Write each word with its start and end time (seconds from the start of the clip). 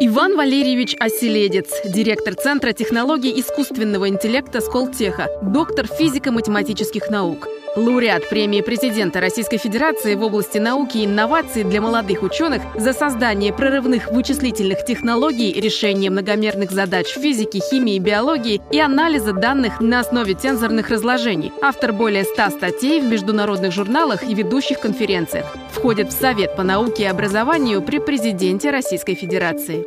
Иван 0.00 0.36
Валерьевич 0.36 0.96
Оселедец, 0.98 1.70
директор 1.84 2.34
Центра 2.34 2.72
технологий 2.72 3.38
искусственного 3.38 4.08
интеллекта 4.08 4.60
Сколтеха, 4.60 5.28
доктор 5.42 5.86
физико-математических 5.86 7.10
наук– 7.10 7.46
Лауреат 7.74 8.28
премии 8.28 8.60
президента 8.60 9.20
Российской 9.20 9.56
Федерации 9.56 10.14
в 10.14 10.22
области 10.22 10.58
науки 10.58 10.98
и 10.98 11.06
инноваций 11.06 11.64
для 11.64 11.80
молодых 11.80 12.22
ученых 12.22 12.62
за 12.74 12.92
создание 12.92 13.50
прорывных 13.50 14.10
вычислительных 14.10 14.84
технологий, 14.84 15.58
решение 15.58 16.10
многомерных 16.10 16.70
задач 16.70 17.06
физики, 17.06 17.62
химии, 17.70 17.98
биологии 17.98 18.60
и 18.70 18.78
анализа 18.78 19.32
данных 19.32 19.80
на 19.80 20.00
основе 20.00 20.34
тензорных 20.34 20.90
разложений. 20.90 21.52
Автор 21.62 21.94
более 21.94 22.24
100 22.24 22.50
статей 22.50 23.00
в 23.00 23.04
международных 23.04 23.72
журналах 23.72 24.22
и 24.22 24.34
ведущих 24.34 24.78
конференциях. 24.80 25.46
Входит 25.70 26.10
в 26.10 26.12
Совет 26.12 26.54
по 26.56 26.62
науке 26.62 27.04
и 27.04 27.06
образованию 27.06 27.80
при 27.80 28.00
президенте 28.00 28.70
Российской 28.70 29.14
Федерации. 29.14 29.86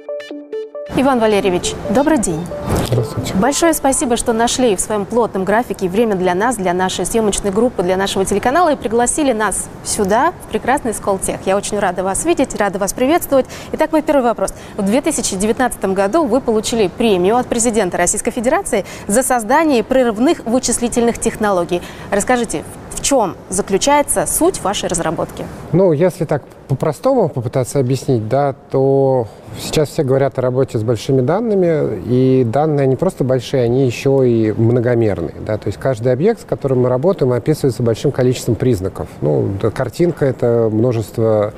Иван 0.98 1.20
Валерьевич, 1.20 1.73
добрый 1.92 2.17
день. 2.17 2.42
Здравствуйте. 2.88 3.34
Большое 3.35 3.73
спасибо, 3.73 4.16
что 4.16 4.34
нашли 4.34 4.75
в 4.75 4.80
своем 4.80 5.05
плотном 5.05 5.44
графике 5.44 5.89
время 5.89 6.16
для 6.16 6.35
нас, 6.35 6.55
для 6.55 6.73
нашей 6.73 7.05
съемочной 7.05 7.52
группы, 7.52 7.84
для 7.84 7.98
нашего 7.98 8.25
телеканала 8.25 8.73
и 8.73 8.75
пригласили 8.75 9.34
нас 9.34 9.67
сюда, 9.84 10.34
в 10.45 10.49
прекрасный 10.49 10.94
Сколтех. 10.94 11.39
Я 11.45 11.58
очень 11.58 11.80
рада 11.80 12.03
вас 12.03 12.25
видеть, 12.25 12.55
рада 12.55 12.77
вас 12.80 12.94
приветствовать. 12.94 13.45
Итак, 13.71 13.91
мой 13.91 14.02
первый 14.02 14.23
вопрос. 14.23 14.53
В 14.77 14.84
2019 14.84 15.85
году 15.85 16.25
вы 16.25 16.41
получили 16.41 16.88
премию 16.88 17.38
от 17.38 17.48
президента 17.48 17.98
Российской 17.98 18.31
Федерации 18.31 18.86
за 19.08 19.23
создание 19.23 19.83
прорывных 19.83 20.45
вычислительных 20.45 21.17
технологий. 21.17 21.81
Расскажите, 22.11 22.63
в 22.84 22.84
чем 23.05 23.36
заключается 23.50 24.26
суть 24.26 24.64
вашей 24.64 24.90
разработки? 24.90 25.45
Ну, 25.73 25.91
если 25.91 26.26
так 26.26 26.41
по-простому 26.68 27.30
попытаться 27.30 27.80
объяснить, 27.80 28.28
да, 28.28 28.55
то 28.72 29.28
сейчас 29.59 29.90
все 29.90 30.02
говорят 30.04 30.40
о 30.40 30.41
работе 30.41 30.80
с 30.80 30.84
большими 30.84 31.22
данными, 31.22 32.02
и 32.08 32.44
данные 32.44 32.88
не 32.88 32.95
просто 32.95 33.23
большие, 33.23 33.61
они 33.61 33.86
еще 33.86 34.28
и 34.28 34.52
многомерные. 34.52 35.36
Да, 35.45 35.58
то 35.59 35.67
есть 35.67 35.78
каждый 35.78 36.14
объект, 36.14 36.42
с 36.42 36.45
которым 36.45 36.81
мы 36.81 36.89
работаем, 36.89 37.31
описывается 37.31 37.83
большим 37.83 38.11
количеством 38.11 38.56
признаков. 38.56 39.08
Ну, 39.22 39.50
картинка— 39.73 40.26
это 40.28 40.70
множество 40.72 41.53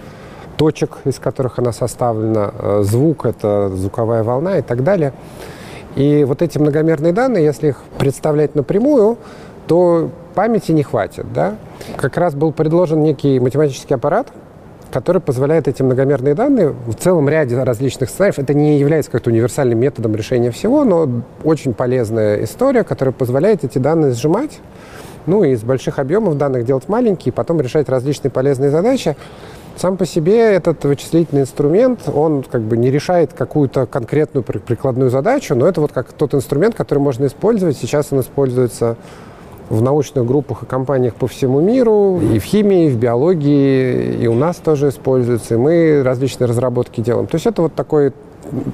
точек, 0.58 0.98
из 1.06 1.18
которых 1.18 1.60
она 1.60 1.72
составлена, 1.72 2.52
э, 2.60 2.82
звук— 2.84 3.26
это 3.26 3.70
звуковая 3.70 4.24
волна 4.24 4.58
и 4.58 4.62
так 4.62 4.84
далее. 4.84 5.14
И 5.96 6.26
вот 6.26 6.42
эти 6.42 6.58
многомерные 6.58 7.14
данные, 7.14 7.46
если 7.46 7.70
их 7.70 7.82
представлять 7.98 8.54
напрямую, 8.54 9.18
то 9.68 10.10
памяти 10.38 10.72
не 10.72 10.84
хватит. 10.84 11.26
Да? 11.34 11.56
Как 11.96 12.16
раз 12.16 12.36
был 12.36 12.52
предложен 12.52 13.02
некий 13.02 13.40
математический 13.40 13.96
аппарат, 13.96 14.28
который 14.92 15.20
позволяет 15.20 15.68
эти 15.68 15.82
многомерные 15.82 16.36
данные 16.36 16.76
в 16.86 16.94
целом 16.94 17.28
ряде 17.28 17.62
различных 17.64 18.12
сценариев. 18.12 18.38
Это 18.38 18.54
не 18.54 18.78
является 18.78 19.10
как-то 19.10 19.32
универсальным 19.32 19.80
методом 19.80 20.16
решения 20.16 20.52
всего, 20.52 20.84
но 20.84 21.24
очень 21.44 21.74
полезная 21.74 22.44
история, 22.44 22.84
которая 22.84 23.14
позволяет 23.14 23.64
эти 23.64 23.80
данные 23.80 24.12
сжимать, 24.12 24.60
ну 25.26 25.44
и 25.44 25.54
из 25.54 25.64
больших 25.64 25.98
объемов 25.98 26.38
данных 26.38 26.66
делать 26.66 26.88
маленькие, 26.88 27.34
потом 27.34 27.60
решать 27.60 27.90
различные 27.90 28.30
полезные 28.30 28.70
задачи. 28.70 29.18
Сам 29.76 29.98
по 29.98 30.06
себе 30.06 30.40
этот 30.54 30.86
вычислительный 30.86 31.42
инструмент, 31.42 32.02
он 32.14 32.44
как 32.44 32.62
бы 32.62 32.78
не 32.78 32.92
решает 32.92 33.34
какую-то 33.34 33.88
конкретную 33.88 34.44
прикладную 34.44 35.10
задачу, 35.10 35.56
но 35.56 35.68
это 35.68 35.82
вот 35.82 35.94
как 35.94 36.14
тот 36.14 36.36
инструмент, 36.36 36.76
который 36.76 37.00
можно 37.00 37.26
использовать. 37.26 37.76
Сейчас 37.78 38.10
он 38.12 38.20
используется 38.20 38.98
в 39.70 39.82
научных 39.82 40.26
группах 40.26 40.64
и 40.64 40.66
компаниях 40.66 41.16
по 41.16 41.28
всему 41.28 41.60
миру, 41.60 42.20
и 42.20 42.40
в 42.40 42.44
химии, 42.44 42.88
и 42.88 42.90
в 42.90 42.98
биологии, 42.98 44.16
и 44.22 44.28
у 44.28 44.36
нас 44.36 44.58
тоже 44.58 44.90
используется, 44.90 45.56
и 45.56 45.58
мы 45.58 46.02
различные 46.04 46.48
разработки 46.48 47.02
делаем. 47.02 47.28
То 47.28 47.36
есть 47.36 47.46
это 47.46 47.62
вот 47.62 47.74
такой 47.74 48.14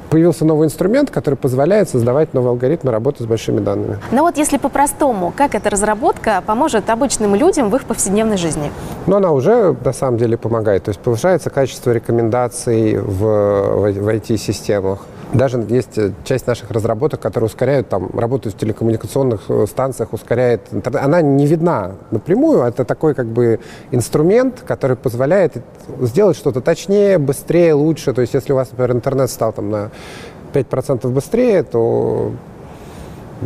появился 0.10 0.46
новый 0.46 0.68
инструмент, 0.68 1.10
который 1.10 1.36
позволяет 1.36 1.90
создавать 1.90 2.34
новые 2.34 2.52
алгоритмы 2.52 2.92
работы 2.92 3.24
с 3.24 3.26
большими 3.26 3.60
данными. 3.60 3.98
Но 4.12 4.22
вот 4.24 4.38
если 4.38 4.58
по-простому, 4.58 5.34
как 5.36 5.56
эта 5.56 5.70
разработка 5.70 6.44
поможет 6.46 6.90
обычным 6.90 7.36
людям 7.36 7.70
в 7.70 7.76
их 7.76 7.86
повседневной 7.86 8.38
жизни? 8.38 8.72
Ну, 9.08 9.18
она 9.18 9.32
уже 9.32 9.76
на 9.84 9.94
самом 9.94 10.18
деле 10.18 10.38
помогает. 10.38 10.84
То 10.84 10.90
есть 10.90 11.00
повышается 11.00 11.50
качество 11.50 11.92
рекомендаций 11.92 12.98
в, 12.98 13.20
в 13.20 14.08
IT-системах. 14.10 15.00
Даже 15.34 15.66
есть 15.68 15.98
э, 15.98 16.12
часть 16.24 16.46
наших 16.46 16.70
разработок, 16.70 17.20
которые 17.20 17.48
ускоряют 17.48 17.90
там, 17.90 18.10
работу 18.14 18.52
в 18.52 18.54
телекоммуникационных 18.54 19.42
э, 19.50 19.66
станциях, 19.68 20.14
ускоряет 20.14 20.62
интернет. 20.72 21.04
Она 21.04 21.22
не 21.22 21.48
видна 21.48 21.94
напрямую, 22.12 22.62
это 22.62 22.86
такой 22.86 23.16
как 23.16 23.26
бы 23.26 23.60
инструмент, 23.92 24.64
который 24.66 24.96
позволяет 24.96 25.58
сделать 26.02 26.38
что-то 26.38 26.62
точнее, 26.62 27.18
быстрее, 27.18 27.74
лучше. 27.74 28.14
То 28.14 28.22
есть 28.22 28.36
если 28.36 28.54
у 28.54 28.56
вас, 28.56 28.70
например, 28.72 28.96
интернет 28.96 29.30
стал 29.32 29.54
там 29.54 29.72
на 29.72 29.90
5% 30.54 31.08
быстрее, 31.10 31.64
то 31.64 32.32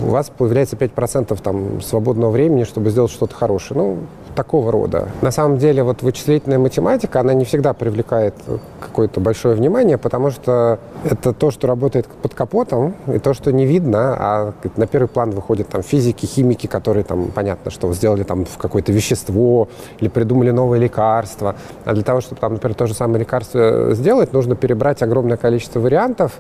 у 0.02 0.10
вас 0.10 0.30
появляется 0.30 0.76
5% 0.76 1.40
там, 1.42 1.82
свободного 1.82 2.32
времени, 2.32 2.64
чтобы 2.64 2.90
сделать 2.90 3.12
что-то 3.12 3.36
хорошее. 3.36 3.80
Ну, 3.80 3.98
такого 4.38 4.72
рода. 4.72 5.10
На 5.22 5.32
самом 5.32 5.58
деле, 5.58 5.82
вот 5.84 6.04
вычислительная 6.04 6.60
математика, 6.60 7.20
она 7.20 7.34
не 7.34 7.44
всегда 7.44 7.74
привлекает 7.74 8.36
какое-то 8.80 9.20
большое 9.20 9.56
внимание, 9.56 9.98
потому 9.98 10.30
что 10.30 10.78
это 11.04 11.34
то, 11.34 11.50
что 11.50 11.66
работает 11.66 12.06
под 12.06 12.36
капотом, 12.36 12.94
и 13.08 13.18
то, 13.18 13.34
что 13.34 13.52
не 13.52 13.66
видно, 13.66 14.16
а 14.20 14.54
на 14.76 14.86
первый 14.86 15.08
план 15.08 15.32
выходят 15.32 15.70
там 15.70 15.82
физики, 15.82 16.28
химики, 16.28 16.68
которые 16.68 17.04
там, 17.04 17.32
понятно, 17.34 17.72
что 17.72 17.92
сделали 17.94 18.24
там 18.24 18.46
какое-то 18.60 18.92
вещество 18.92 19.70
или 20.00 20.08
придумали 20.08 20.52
новое 20.52 20.78
лекарство. 20.78 21.56
А 21.84 21.94
для 21.94 22.04
того, 22.04 22.22
чтобы 22.22 22.40
там, 22.40 22.54
например, 22.54 22.76
то 22.76 22.86
же 22.86 22.94
самое 22.94 23.20
лекарство 23.20 23.96
сделать, 23.96 24.34
нужно 24.34 24.56
перебрать 24.56 25.02
огромное 25.02 25.38
количество 25.38 25.80
вариантов, 25.80 26.40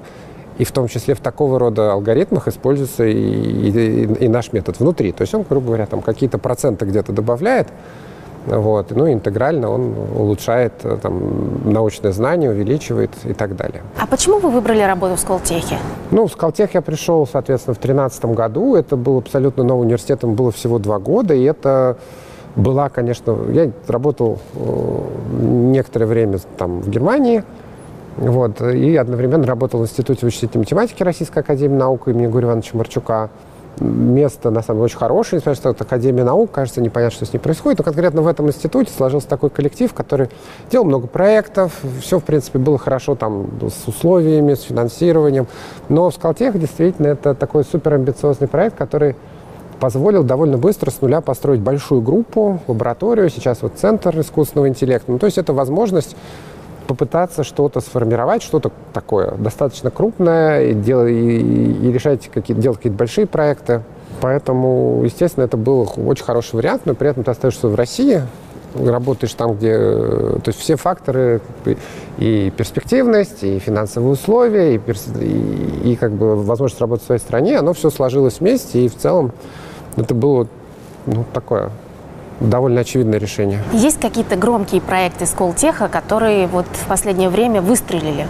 и 0.57 0.63
в 0.63 0.71
том 0.71 0.87
числе 0.87 1.13
в 1.13 1.19
такого 1.19 1.59
рода 1.59 1.91
алгоритмах 1.93 2.47
используется 2.47 3.05
и, 3.05 3.13
и, 3.13 4.25
и 4.25 4.27
наш 4.27 4.53
метод 4.53 4.79
внутри. 4.79 5.11
То 5.11 5.21
есть 5.21 5.33
он, 5.33 5.45
грубо 5.47 5.67
говоря, 5.67 5.85
там 5.85 6.01
какие-то 6.01 6.37
проценты 6.37 6.85
где-то 6.85 7.11
добавляет, 7.11 7.67
вот, 8.47 8.91
ну, 8.91 9.11
интегрально 9.11 9.69
он 9.69 9.93
улучшает 10.15 10.71
там, 11.01 11.69
научное 11.69 12.13
знание, 12.13 12.49
увеличивает 12.49 13.11
и 13.25 13.33
так 13.33 13.57
далее. 13.57 13.81
А 13.99 14.07
почему 14.07 14.39
вы 14.39 14.49
выбрали 14.49 14.81
работу 14.81 15.15
в 15.15 15.19
Сколтехе? 15.19 15.77
Ну, 16.11 16.27
в 16.27 16.31
Сколтех 16.31 16.73
я 16.73 16.81
пришел, 16.81 17.27
соответственно, 17.27 17.73
в 17.73 17.79
2013 17.79 18.25
году. 18.25 18.75
Это 18.75 18.95
был 18.95 19.17
абсолютно 19.17 19.63
новый 19.63 19.83
университет, 19.83 20.23
ему 20.23 20.33
было 20.33 20.51
всего 20.51 20.79
два 20.79 20.97
года, 20.97 21.33
и 21.33 21.43
это 21.43 21.97
была, 22.55 22.87
конечно... 22.87 23.37
Я 23.51 23.69
работал 23.87 24.39
э, 24.55 24.99
некоторое 25.41 26.05
время 26.05 26.39
там 26.57 26.79
в 26.79 26.89
Германии, 26.89 27.43
вот, 28.17 28.61
и 28.61 28.95
одновременно 28.95 29.45
работал 29.45 29.79
в 29.79 29.83
Институте 29.83 30.25
вычислительной 30.25 30.63
математики 30.63 31.03
Российской 31.03 31.39
Академии 31.39 31.75
Наук 31.75 32.07
имени 32.07 32.27
Гурия 32.27 32.49
Ивановича 32.49 32.77
Марчука. 32.77 33.29
Место, 33.79 34.49
на 34.49 34.63
самом 34.63 34.79
деле, 34.79 34.85
очень 34.85 34.97
хорошее, 34.97 35.37
несмотря 35.37 35.69
на 35.69 35.73
то, 35.73 35.75
что 35.75 35.85
Академия 35.85 36.23
наук, 36.23 36.49
кажется, 36.49 36.81
непонятно, 36.81 37.15
что 37.15 37.25
с 37.27 37.33
ней 37.33 37.37
происходит. 37.37 37.77
Но 37.77 37.83
конкретно 37.83 38.23
в 38.23 38.27
этом 38.27 38.47
институте 38.47 38.91
сложился 38.91 39.27
такой 39.27 39.51
коллектив, 39.51 39.93
который 39.93 40.29
делал 40.71 40.85
много 40.85 41.05
проектов, 41.05 41.79
все, 42.01 42.17
в 42.19 42.23
принципе, 42.23 42.57
было 42.57 42.79
хорошо 42.79 43.13
там 43.13 43.47
с 43.61 43.87
условиями, 43.87 44.55
с 44.55 44.63
финансированием. 44.63 45.45
Но 45.89 46.09
в 46.09 46.15
Скалтех 46.15 46.59
действительно 46.59 47.05
это 47.05 47.35
такой 47.35 47.63
суперамбициозный 47.63 48.47
проект, 48.47 48.75
который 48.75 49.15
позволил 49.79 50.23
довольно 50.23 50.57
быстро 50.57 50.89
с 50.89 50.99
нуля 51.01 51.21
построить 51.21 51.61
большую 51.61 52.01
группу, 52.01 52.59
лабораторию, 52.65 53.29
сейчас 53.29 53.61
вот 53.61 53.73
центр 53.75 54.19
искусственного 54.19 54.69
интеллекта. 54.69 55.11
Ну, 55.11 55.19
то 55.19 55.27
есть 55.27 55.37
это 55.37 55.53
возможность 55.53 56.15
попытаться 56.87 57.43
что-то 57.43 57.81
сформировать, 57.81 58.41
что-то 58.41 58.71
такое 58.93 59.31
достаточно 59.31 59.91
крупное, 59.91 60.69
и, 60.69 60.73
дел, 60.73 61.05
и, 61.05 61.13
и 61.13 61.91
решать 61.91 62.29
какие 62.29 62.57
делать 62.57 62.77
какие-то 62.77 62.97
большие 62.97 63.27
проекты. 63.27 63.83
Поэтому, 64.21 65.01
естественно, 65.03 65.43
это 65.43 65.57
был 65.57 65.91
очень 65.97 66.23
хороший 66.23 66.55
вариант, 66.55 66.83
но 66.85 66.95
при 66.95 67.09
этом 67.09 67.23
ты 67.23 67.31
остаешься 67.31 67.67
в 67.67 67.75
России, 67.75 68.23
работаешь 68.73 69.33
там, 69.33 69.55
где... 69.55 69.75
То 69.77 70.43
есть 70.47 70.59
все 70.59 70.75
факторы, 70.75 71.41
и 72.17 72.51
перспективность, 72.55 73.43
и 73.43 73.59
финансовые 73.59 74.11
условия, 74.11 74.75
и, 74.75 74.77
перс, 74.79 75.07
и, 75.19 75.91
и 75.91 75.95
как 75.95 76.13
бы 76.13 76.35
возможность 76.35 76.81
работать 76.81 77.03
в 77.03 77.07
своей 77.07 77.21
стране, 77.21 77.59
оно 77.59 77.73
все 77.73 77.89
сложилось 77.89 78.39
вместе, 78.39 78.85
и 78.85 78.87
в 78.87 78.95
целом 78.97 79.31
это 79.97 80.15
было 80.15 80.47
ну, 81.05 81.25
такое 81.33 81.69
довольно 82.39 82.81
очевидное 82.81 83.19
решение. 83.19 83.59
Есть 83.73 83.99
какие-то 83.99 84.35
громкие 84.35 84.81
проекты 84.81 85.25
Сколтеха, 85.25 85.87
которые 85.87 86.47
вот 86.47 86.65
в 86.71 86.87
последнее 86.87 87.29
время 87.29 87.61
выстрелили? 87.61 88.27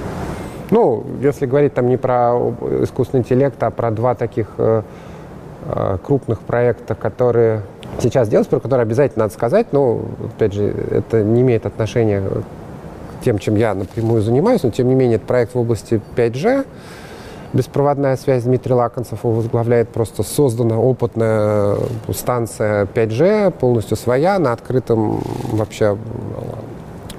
Ну, 0.70 1.06
если 1.22 1.46
говорить 1.46 1.74
там 1.74 1.88
не 1.88 1.98
про 1.98 2.38
искусственный 2.84 3.22
интеллект, 3.22 3.62
а 3.64 3.72
про 3.72 3.92
два 3.92 4.16
таких 4.16 4.48
э, 4.58 4.82
э, 5.66 5.98
крупных 6.04 6.42
проекта, 6.42 6.94
которые 6.96 7.62
сейчас 8.00 8.28
делаются, 8.28 8.52
про 8.52 8.60
которые 8.60 8.84
обязательно 8.84 9.26
надо 9.26 9.34
сказать, 9.34 9.68
но, 9.72 10.02
опять 10.36 10.54
же, 10.54 10.74
это 10.92 11.24
не 11.24 11.42
имеет 11.42 11.66
отношения 11.66 12.22
к 12.22 13.24
тем, 13.24 13.40
чем 13.40 13.56
я 13.56 13.74
напрямую 13.74 14.22
занимаюсь, 14.22 14.64
но, 14.64 14.72
тем 14.72 14.90
не 14.90 14.96
менее, 14.96 15.16
это 15.16 15.26
проект 15.26 15.56
в 15.56 15.60
области 15.60 16.02
5G, 16.16 16.66
Беспроводная 17.54 18.18
связь 18.18 18.44
Дмитрий 18.44 18.74
Лаконцев 18.74 19.20
возглавляет 19.24 19.90
просто 19.90 20.24
создана 20.24 20.78
опытная 20.78 21.78
станция 22.14 22.86
5G, 22.86 23.52
полностью 23.52 23.96
своя, 23.96 24.38
на 24.38 24.52
открытом 24.52 25.22
вообще 25.54 25.98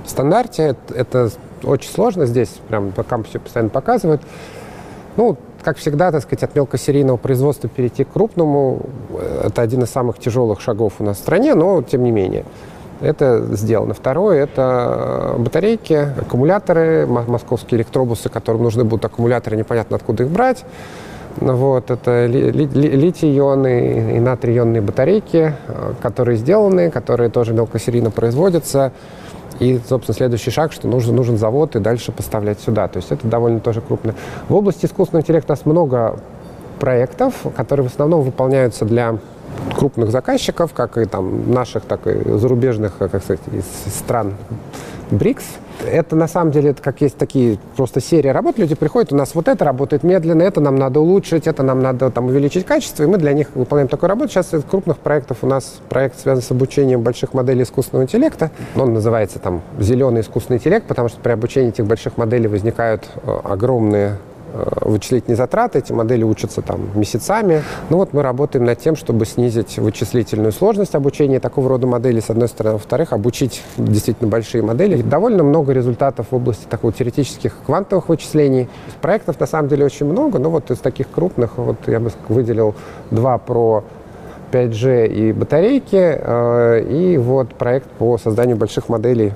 стандарте. 0.04 0.76
Это 0.94 1.30
очень 1.62 1.90
сложно 1.90 2.26
здесь, 2.26 2.50
прям 2.68 2.92
по 2.92 3.02
кампусу 3.02 3.40
постоянно 3.40 3.70
показывают. 3.70 4.20
Ну, 5.16 5.36
как 5.62 5.78
всегда, 5.78 6.12
так 6.12 6.22
сказать, 6.22 6.42
от 6.44 6.54
мелкосерийного 6.54 7.16
производства 7.16 7.68
перейти 7.68 8.04
к 8.04 8.12
крупному, 8.12 8.82
э, 9.10 9.46
это 9.46 9.62
один 9.62 9.82
из 9.82 9.90
самых 9.90 10.18
тяжелых 10.18 10.60
шагов 10.60 10.94
у 11.00 11.04
нас 11.04 11.16
в 11.16 11.20
стране, 11.20 11.54
но 11.54 11.82
тем 11.82 12.04
не 12.04 12.12
менее. 12.12 12.44
Это 13.00 13.54
сделано. 13.54 13.94
Второе– 13.94 14.42
это 14.44 15.34
батарейки, 15.38 16.12
аккумуляторы, 16.20 17.06
московские 17.06 17.78
электробусы, 17.78 18.28
которым 18.28 18.64
нужны 18.64 18.84
будут 18.84 19.04
аккумуляторы, 19.04 19.56
непонятно 19.56 19.96
откуда 19.96 20.24
их 20.24 20.30
брать. 20.30 20.64
Вот, 21.36 21.90
это 21.90 22.26
ли, 22.26 22.50
ли, 22.50 22.66
литий-ионные 22.66 24.16
и 24.16 24.20
натрий-ионные 24.20 24.82
батарейки, 24.82 25.54
э, 25.68 25.92
которые 26.02 26.36
сделаны, 26.36 26.90
которые 26.90 27.30
тоже 27.30 27.52
мелкосерийно 27.52 28.10
производятся. 28.10 28.92
И, 29.60 29.80
собственно, 29.88 30.16
следующий 30.16 30.50
шаг, 30.50 30.72
что 30.72 30.88
нужен, 30.88 31.14
нужен 31.14 31.36
завод 31.36 31.76
и 31.76 31.80
дальше 31.80 32.10
поставлять 32.10 32.60
сюда. 32.60 32.88
То 32.88 32.96
есть 32.96 33.12
это 33.12 33.26
довольно 33.28 33.60
тоже 33.60 33.80
крупно. 33.80 34.14
В 34.48 34.54
области 34.54 34.86
искусственного 34.86 35.22
интеллекта 35.22 35.52
у 35.52 35.56
нас 35.56 35.66
много 35.66 36.18
проектов, 36.80 37.34
которые 37.56 37.88
в 37.88 37.92
основном 37.92 38.22
выполняются 38.22 38.84
для 38.84 39.18
крупных 39.74 40.10
заказчиков, 40.10 40.72
как 40.72 40.98
и 40.98 41.04
там 41.04 41.52
наших, 41.52 41.84
так 41.84 42.06
и 42.06 42.38
зарубежных, 42.38 42.98
как 42.98 43.22
сказать, 43.22 43.40
из 43.52 43.94
стран 43.94 44.34
БРИКС. 45.10 45.44
Это 45.86 46.16
на 46.16 46.26
самом 46.26 46.50
деле, 46.50 46.70
это 46.70 46.82
как 46.82 47.00
есть 47.00 47.16
такие 47.16 47.58
просто 47.76 48.00
серии 48.00 48.28
работ. 48.28 48.58
Люди 48.58 48.74
приходят, 48.74 49.12
у 49.12 49.16
нас 49.16 49.34
вот 49.34 49.46
это 49.46 49.64
работает 49.64 50.02
медленно, 50.02 50.42
это 50.42 50.60
нам 50.60 50.74
надо 50.74 51.00
улучшить, 51.00 51.46
это 51.46 51.62
нам 51.62 51.80
надо 51.80 52.10
там 52.10 52.26
увеличить 52.26 52.66
качество, 52.66 53.04
и 53.04 53.06
мы 53.06 53.16
для 53.16 53.32
них 53.32 53.48
выполняем 53.54 53.88
такую 53.88 54.08
работу. 54.08 54.30
Сейчас 54.30 54.52
из 54.52 54.64
крупных 54.64 54.98
проектов 54.98 55.38
у 55.42 55.46
нас 55.46 55.78
проект 55.88 56.18
связан 56.18 56.42
с 56.42 56.50
обучением 56.50 57.02
больших 57.02 57.32
моделей 57.32 57.62
искусственного 57.62 58.04
интеллекта. 58.04 58.50
Он 58.74 58.92
называется 58.92 59.38
там 59.38 59.62
«Зеленый 59.78 60.22
искусственный 60.22 60.58
интеллект», 60.58 60.86
потому 60.86 61.08
что 61.08 61.20
при 61.20 61.30
обучении 61.30 61.68
этих 61.68 61.86
больших 61.86 62.16
моделей 62.16 62.48
возникают 62.48 63.08
э, 63.22 63.38
огромные 63.44 64.08
Э, 64.08 64.27
вычислительные 64.54 65.36
затраты, 65.36 65.78
эти 65.78 65.92
модели 65.92 66.22
учатся 66.24 66.62
там 66.62 66.88
месяцами. 66.94 67.62
Ну 67.90 67.98
вот 67.98 68.12
мы 68.12 68.22
работаем 68.22 68.64
над 68.64 68.78
тем, 68.78 68.96
чтобы 68.96 69.26
снизить 69.26 69.78
вычислительную 69.78 70.52
сложность 70.52 70.94
обучения 70.94 71.40
такого 71.40 71.68
рода 71.68 71.86
моделей, 71.86 72.20
с 72.20 72.30
одной 72.30 72.48
стороны. 72.48 72.74
Во-вторых, 72.74 73.12
обучить 73.12 73.62
действительно 73.76 74.28
большие 74.28 74.62
модели. 74.62 74.98
И 74.98 75.02
довольно 75.02 75.42
много 75.42 75.72
результатов 75.72 76.26
в 76.30 76.34
области 76.34 76.66
такого 76.68 76.92
теоретических 76.92 77.54
квантовых 77.66 78.08
вычислений. 78.08 78.68
Проектов 79.00 79.38
на 79.40 79.46
самом 79.46 79.68
деле 79.68 79.84
очень 79.84 80.06
много, 80.06 80.38
но 80.38 80.50
вот 80.50 80.70
из 80.70 80.78
таких 80.78 81.10
крупных, 81.10 81.58
вот 81.58 81.76
я 81.86 82.00
бы 82.00 82.10
выделил 82.28 82.74
два 83.10 83.38
про 83.38 83.84
5G 84.50 85.08
и 85.08 85.32
батарейки, 85.32 85.96
э, 85.96 86.86
и 86.88 87.18
вот 87.18 87.54
проект 87.54 87.88
по 87.90 88.16
созданию 88.18 88.56
больших 88.56 88.88
моделей 88.88 89.32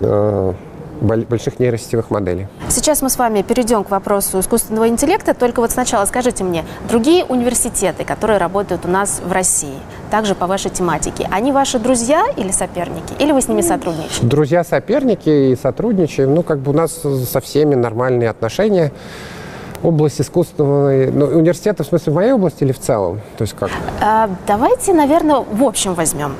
э, 0.00 0.52
больших 1.00 1.58
нейросетевых 1.58 2.10
моделей. 2.10 2.48
Сейчас 2.70 3.00
мы 3.00 3.08
с 3.08 3.16
вами 3.16 3.40
перейдем 3.40 3.82
к 3.82 3.90
вопросу 3.90 4.40
искусственного 4.40 4.88
интеллекта. 4.88 5.32
Только 5.32 5.60
вот 5.60 5.70
сначала 5.70 6.04
скажите 6.04 6.44
мне, 6.44 6.66
другие 6.86 7.24
университеты, 7.24 8.04
которые 8.04 8.38
работают 8.38 8.84
у 8.84 8.88
нас 8.88 9.22
в 9.24 9.32
России, 9.32 9.78
также 10.10 10.34
по 10.34 10.46
вашей 10.46 10.70
тематике, 10.70 11.26
они 11.30 11.50
ваши 11.50 11.78
друзья 11.78 12.26
или 12.36 12.50
соперники? 12.50 13.14
Или 13.18 13.32
вы 13.32 13.40
с 13.40 13.48
ними 13.48 13.62
сотрудничаете? 13.62 14.26
Друзья, 14.26 14.64
соперники 14.64 15.52
и 15.52 15.56
сотрудничаем. 15.56 16.34
Ну, 16.34 16.42
как 16.42 16.58
бы 16.58 16.72
у 16.72 16.74
нас 16.74 16.92
со 17.30 17.40
всеми 17.40 17.74
нормальные 17.74 18.28
отношения 18.28 18.92
область 19.82 20.20
искусственного, 20.20 21.10
ну, 21.10 21.24
университета, 21.26 21.84
в 21.84 21.86
смысле, 21.86 22.12
в 22.12 22.16
моей 22.16 22.32
области 22.32 22.64
или 22.64 22.72
в 22.72 22.80
целом? 22.80 23.20
То 23.38 23.42
есть 23.42 23.54
как? 23.58 23.70
А, 24.02 24.28
давайте, 24.46 24.92
наверное, 24.92 25.36
в 25.40 25.64
общем 25.64 25.94
возьмем. 25.94 26.34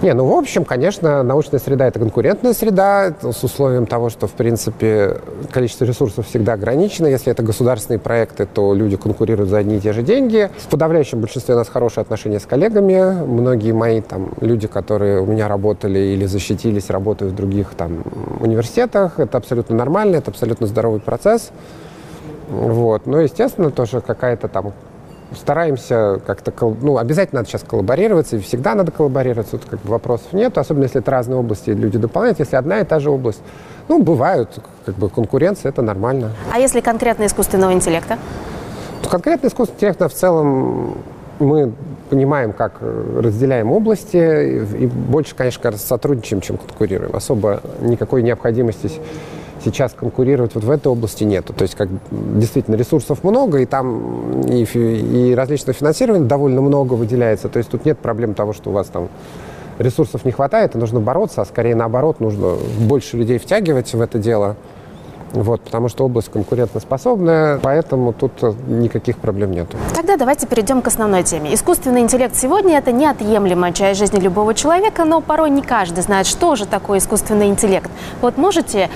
Не, 0.00 0.14
ну, 0.14 0.24
в 0.26 0.32
общем, 0.32 0.64
конечно, 0.64 1.24
научная 1.24 1.58
среда– 1.58 1.86
это 1.88 1.98
конкурентная 1.98 2.52
среда 2.52 3.12
с 3.20 3.42
условием 3.42 3.84
того, 3.84 4.10
что, 4.10 4.28
в 4.28 4.32
принципе, 4.32 5.16
количество 5.50 5.84
ресурсов 5.84 6.28
всегда 6.28 6.52
ограничено. 6.52 7.08
Если 7.08 7.32
это 7.32 7.42
государственные 7.42 7.98
проекты, 7.98 8.46
то 8.46 8.74
люди 8.74 8.96
конкурируют 8.96 9.50
за 9.50 9.58
одни 9.58 9.78
и 9.78 9.80
те 9.80 9.92
же 9.92 10.02
деньги. 10.02 10.50
В 10.56 10.68
подавляющем 10.68 11.20
большинстве 11.20 11.56
у 11.56 11.58
нас 11.58 11.68
хорошие 11.68 12.02
отношения 12.02 12.38
с 12.38 12.46
коллегами. 12.46 13.24
Многие 13.26 13.72
мои 13.72 14.00
там 14.00 14.30
люди, 14.40 14.68
которые 14.68 15.20
у 15.20 15.26
меня 15.26 15.48
работали 15.48 15.98
или 15.98 16.26
защитились, 16.26 16.90
работают 16.90 17.32
в 17.32 17.36
других 17.36 17.70
там 17.70 18.04
университетах. 18.38 19.18
Это 19.18 19.36
абсолютно 19.36 19.74
нормально, 19.74 20.16
это 20.16 20.30
абсолютно 20.30 20.68
здоровый 20.68 21.00
процесс. 21.00 21.50
Вот. 22.48 23.06
Но, 23.06 23.20
естественно, 23.20 23.72
тоже 23.72 24.00
какая-то 24.00 24.46
там 24.46 24.72
стараемся 25.36 26.20
как-то, 26.26 26.52
ну, 26.80 26.98
обязательно 26.98 27.40
надо 27.40 27.48
сейчас 27.50 27.62
коллаборироваться, 27.62 28.36
и 28.36 28.40
всегда 28.40 28.74
надо 28.74 28.92
коллаборироваться, 28.92 29.58
тут 29.58 29.68
как 29.68 29.80
бы 29.80 29.90
вопросов 29.90 30.32
нет, 30.32 30.56
особенно 30.56 30.84
если 30.84 31.00
это 31.00 31.10
разные 31.10 31.38
области, 31.38 31.70
люди 31.70 31.98
дополняют, 31.98 32.38
если 32.38 32.56
одна 32.56 32.80
и 32.80 32.84
та 32.84 33.00
же 33.00 33.10
область. 33.10 33.40
Ну, 33.88 34.02
бывают, 34.02 34.60
как 34.84 34.94
бы 34.96 35.08
конкуренция, 35.08 35.70
это 35.70 35.82
нормально. 35.82 36.30
А 36.52 36.58
если 36.58 36.80
конкретно 36.80 37.26
искусственного 37.26 37.72
интеллекта? 37.72 38.18
Ну, 39.02 39.08
конкретно 39.08 39.48
искусственного 39.48 39.76
интеллекта 39.76 40.08
в 40.08 40.14
целом 40.14 40.98
мы 41.38 41.72
понимаем, 42.10 42.52
как 42.52 42.80
разделяем 42.80 43.70
области, 43.70 44.16
и 44.16 44.86
больше, 44.86 45.34
конечно, 45.34 45.72
сотрудничаем, 45.76 46.40
чем 46.40 46.56
конкурируем. 46.56 47.14
Особо 47.14 47.60
никакой 47.80 48.22
необходимости 48.22 48.90
сейчас 49.64 49.92
конкурировать 49.92 50.54
вот 50.54 50.64
в 50.64 50.70
этой 50.70 50.88
области 50.88 51.24
нету. 51.24 51.52
То 51.52 51.62
есть 51.62 51.74
как 51.74 51.88
действительно 52.10 52.76
ресурсов 52.76 53.24
много, 53.24 53.58
и 53.58 53.66
там 53.66 54.42
и, 54.42 54.62
и 54.62 55.34
различного 55.34 55.72
финансирования 55.74 56.26
довольно 56.26 56.60
много 56.60 56.94
выделяется. 56.94 57.48
То 57.48 57.58
есть 57.58 57.70
тут 57.70 57.84
нет 57.84 57.98
проблем 57.98 58.34
того, 58.34 58.52
что 58.52 58.70
у 58.70 58.72
вас 58.72 58.88
там 58.88 59.08
ресурсов 59.78 60.24
не 60.24 60.32
хватает, 60.32 60.74
и 60.74 60.78
нужно 60.78 61.00
бороться, 61.00 61.42
а 61.42 61.44
скорее 61.44 61.74
наоборот, 61.74 62.20
нужно 62.20 62.56
больше 62.80 63.16
людей 63.16 63.38
втягивать 63.38 63.92
в 63.94 64.00
это 64.00 64.18
дело. 64.18 64.56
Вот, 65.32 65.60
потому 65.60 65.88
что 65.88 66.04
область 66.04 66.30
конкурентоспособная, 66.30 67.58
поэтому 67.58 68.12
тут 68.12 68.32
никаких 68.68 69.18
проблем 69.18 69.52
нет. 69.52 69.66
Тогда 69.94 70.16
давайте 70.16 70.46
перейдем 70.46 70.82
к 70.82 70.88
основной 70.88 71.22
теме. 71.22 71.54
Искусственный 71.54 72.00
интеллект 72.00 72.34
сегодня– 72.34 72.78
это 72.78 72.92
неотъемлемая 72.92 73.72
часть 73.72 73.98
жизни 73.98 74.18
любого 74.18 74.54
человека, 74.54 75.04
но 75.04 75.20
порой 75.20 75.50
не 75.50 75.62
каждый 75.62 76.02
знает, 76.02 76.26
что 76.26 76.56
же 76.56 76.66
такое 76.66 76.98
искусственный 76.98 77.48
интеллект. 77.48 77.90
Вот 78.20 78.36
можете 78.36 78.88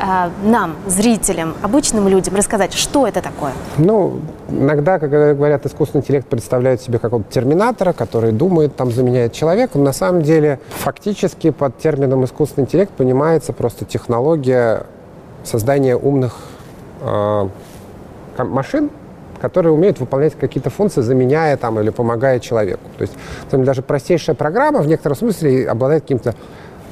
э, 0.00 0.30
нам, 0.44 0.76
зрителям, 0.86 1.54
обычным 1.62 2.08
людям 2.08 2.34
рассказать, 2.34 2.72
что 2.72 3.06
это 3.06 3.22
такое? 3.22 3.52
Ну, 3.78 4.20
иногда, 4.48 4.98
когда 4.98 5.34
говорят 5.34 5.66
искусственный 5.66 6.02
интеллект, 6.02 6.26
представляют 6.26 6.80
себе 6.80 6.98
какого-то 6.98 7.30
терминатора, 7.30 7.92
который 7.92 8.32
думает, 8.32 8.76
там 8.76 8.90
заменяет 8.90 9.32
человека. 9.32 9.78
Но 9.78 9.84
на 9.84 9.92
самом 9.92 10.22
деле 10.22 10.58
фактически 10.68 11.50
под 11.50 11.78
термином 11.78 12.24
искусственный 12.24 12.64
интеллект 12.64 12.92
понимается 12.92 13.52
просто 13.52 13.84
технология 13.84 14.86
создание 15.46 15.96
умных 15.96 16.36
э, 17.00 17.48
машин, 18.38 18.90
которые 19.40 19.72
умеют 19.72 20.00
выполнять 20.00 20.34
какие-то 20.34 20.70
функции, 20.70 21.00
заменяя 21.00 21.56
там 21.56 21.78
или 21.80 21.90
помогая 21.90 22.40
человеку. 22.40 22.82
То 22.96 23.02
есть 23.02 23.14
там, 23.50 23.64
даже 23.64 23.82
простейшая 23.82 24.34
программа 24.34 24.80
в 24.80 24.86
некотором 24.86 25.16
смысле 25.16 25.68
обладает 25.68 26.02
каким-то 26.02 26.34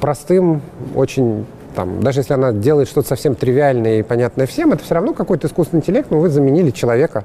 простым, 0.00 0.61
очень 0.94 1.46
там, 1.75 2.00
даже 2.02 2.20
если 2.20 2.34
она 2.34 2.52
делает 2.52 2.88
что-то 2.88 3.08
совсем 3.08 3.34
тривиальное 3.34 3.99
и 3.99 4.02
понятное 4.02 4.46
всем, 4.46 4.73
это 4.73 4.84
все 4.84 4.94
равно 4.94 5.12
какой-то 5.12 5.49
искусственный 5.49 5.80
интеллект, 5.80 6.11
но 6.11 6.20
вы 6.20 6.28
заменили 6.28 6.70
человека 6.70 7.25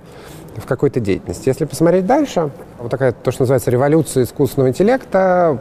в 0.56 0.66
какой-то 0.66 1.00
деятельности. 1.00 1.50
Если 1.50 1.66
посмотреть 1.66 2.06
дальше, 2.06 2.50
вот 2.80 2.90
такая 2.90 3.12
то, 3.12 3.32
что 3.32 3.44
называется 3.44 3.70
революция 3.70 4.24
искусственного 4.24 4.70
интеллекта, 4.70 5.60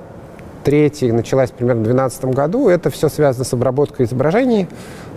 третьей 0.64 1.12
началась 1.12 1.50
примерно 1.50 1.80
в 1.80 1.84
2012 1.84 2.24
году. 2.26 2.68
Это 2.68 2.90
все 2.90 3.08
связано 3.08 3.44
с 3.44 3.52
обработкой 3.52 4.06
изображений, 4.06 4.68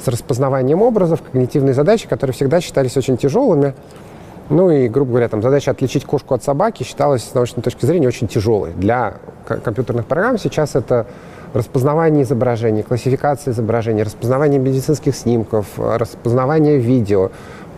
с 0.03 0.07
распознаванием 0.07 0.81
образов, 0.81 1.21
когнитивные 1.21 1.73
задачи, 1.73 2.07
которые 2.07 2.33
всегда 2.33 2.61
считались 2.61 2.97
очень 2.97 3.17
тяжелыми. 3.17 3.73
Ну 4.49 4.69
и, 4.69 4.89
грубо 4.89 5.11
говоря, 5.11 5.29
там 5.29 5.41
задача 5.41 5.71
отличить 5.71 6.03
кошку 6.03 6.33
от 6.33 6.43
собаки 6.43 6.83
считалась 6.83 7.23
с 7.23 7.33
научной 7.33 7.63
точки 7.63 7.85
зрения 7.85 8.07
очень 8.07 8.27
тяжелой. 8.27 8.71
Для 8.73 9.15
компьютерных 9.45 10.05
программ 10.05 10.37
сейчас 10.37 10.75
это 10.75 11.07
распознавание 11.53 12.23
изображений, 12.23 12.83
классификация 12.83 13.53
изображений, 13.53 14.03
распознавание 14.03 14.59
медицинских 14.59 15.15
снимков, 15.15 15.67
распознавание 15.77 16.77
видео, 16.77 17.31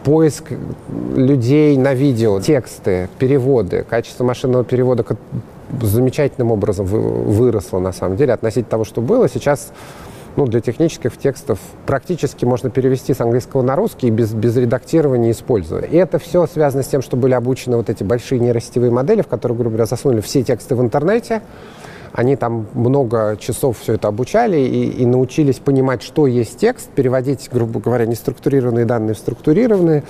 поиск 0.03 0.45
людей 1.15 1.77
на 1.77 1.93
видео, 1.93 2.39
тексты, 2.39 3.09
переводы, 3.19 3.85
качество 3.87 4.23
машинного 4.23 4.63
перевода 4.63 5.05
замечательным 5.81 6.51
образом 6.51 6.85
выросло, 6.85 7.79
на 7.79 7.91
самом 7.91 8.17
деле, 8.17 8.33
относительно 8.33 8.69
того, 8.69 8.83
что 8.83 9.01
было. 9.01 9.27
Сейчас 9.27 9.71
ну, 10.35 10.45
для 10.45 10.61
технических 10.61 11.17
текстов 11.17 11.59
практически 11.85 12.45
можно 12.45 12.69
перевести 12.69 13.13
с 13.13 13.21
английского 13.21 13.61
на 13.61 13.75
русский 13.75 14.09
без, 14.09 14.33
без 14.33 14.55
редактирования 14.57 15.31
использовать. 15.31 15.91
И 15.91 15.97
это 15.97 16.17
все 16.17 16.47
связано 16.47 16.83
с 16.83 16.87
тем, 16.87 17.01
что 17.01 17.17
были 17.17 17.33
обучены 17.33 17.77
вот 17.77 17.89
эти 17.89 18.03
большие 18.03 18.39
нейросетевые 18.39 18.91
модели, 18.91 19.21
в 19.21 19.27
которые, 19.27 19.55
грубо 19.55 19.71
говоря, 19.71 19.85
засунули 19.85 20.21
все 20.21 20.43
тексты 20.43 20.75
в 20.75 20.81
интернете. 20.81 21.41
Они 22.13 22.35
там 22.35 22.67
много 22.73 23.37
часов 23.39 23.79
все 23.79 23.93
это 23.93 24.07
обучали 24.07 24.57
и, 24.57 25.01
и 25.01 25.05
научились 25.05 25.57
понимать, 25.57 26.03
что 26.03 26.27
есть 26.27 26.57
текст, 26.57 26.89
переводить, 26.91 27.49
грубо 27.51 27.79
говоря, 27.79 28.05
неструктурированные 28.05 28.85
данные 28.85 29.15
в 29.15 29.17
структурированные 29.17 30.03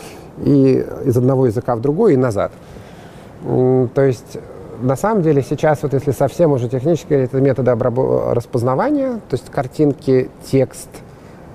и 0.44 0.86
из 1.06 1.18
одного 1.18 1.46
языка 1.48 1.76
в 1.76 1.82
другой 1.82 2.14
и 2.14 2.18
назад. 2.18 2.52
То 3.44 4.02
есть 4.02 4.38
на 4.84 4.96
самом 4.96 5.24
деле 5.24 5.42
сейчас, 5.42 5.82
вот 5.84 5.94
если 5.94 6.12
совсем 6.12 6.52
уже 6.52 6.68
технически, 6.68 7.14
это 7.14 7.40
методы 7.40 7.74
распознавания, 7.74 9.14
то 9.30 9.34
есть 9.34 9.50
картинки, 9.50 10.30
текст, 10.46 10.90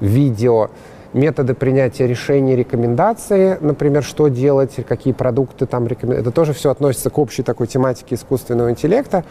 видео, 0.00 0.70
методы 1.12 1.54
принятия 1.54 2.06
решений, 2.06 2.56
рекомендации, 2.56 3.58
например, 3.60 4.02
что 4.02 4.28
делать, 4.28 4.76
какие 4.88 5.12
продукты 5.12 5.66
там 5.66 5.86
рекомендуют. 5.86 6.26
Это 6.26 6.34
тоже 6.34 6.52
все 6.52 6.70
относится 6.70 7.10
к 7.10 7.18
общей 7.18 7.42
такой 7.42 7.66
тематике 7.66 8.14
искусственного 8.14 8.70
интеллекта. 8.70 9.24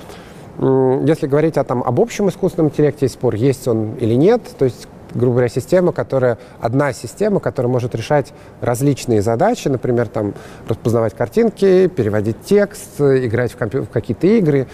Если 0.60 1.28
говорить 1.28 1.58
о, 1.58 1.64
там, 1.64 1.84
об 1.84 2.00
общем 2.00 2.30
искусственном 2.30 2.70
интеллекте, 2.70 3.06
есть 3.06 3.16
спор, 3.16 3.36
есть 3.36 3.68
он 3.68 3.96
или 4.00 4.16
нет. 4.16 4.42
То 4.58 4.66
есть 4.66 4.88
грубо 5.14 5.36
говоря, 5.36 5.50
система, 5.50 5.92
которая, 5.92 6.38
одна 6.60 6.94
система, 6.94 7.40
которая 7.40 7.72
может 7.72 7.96
решать 7.96 8.34
различные 8.62 9.22
задачи, 9.22 9.68
например, 9.68 10.08
там, 10.08 10.34
распознавать 10.68 11.16
картинки, 11.16 11.88
переводить 11.88 12.42
текст, 12.42 13.00
играть 13.00 13.54
в, 13.54 13.60
в 13.60 13.88
какие-то 13.88 14.28
игры. 14.28 14.68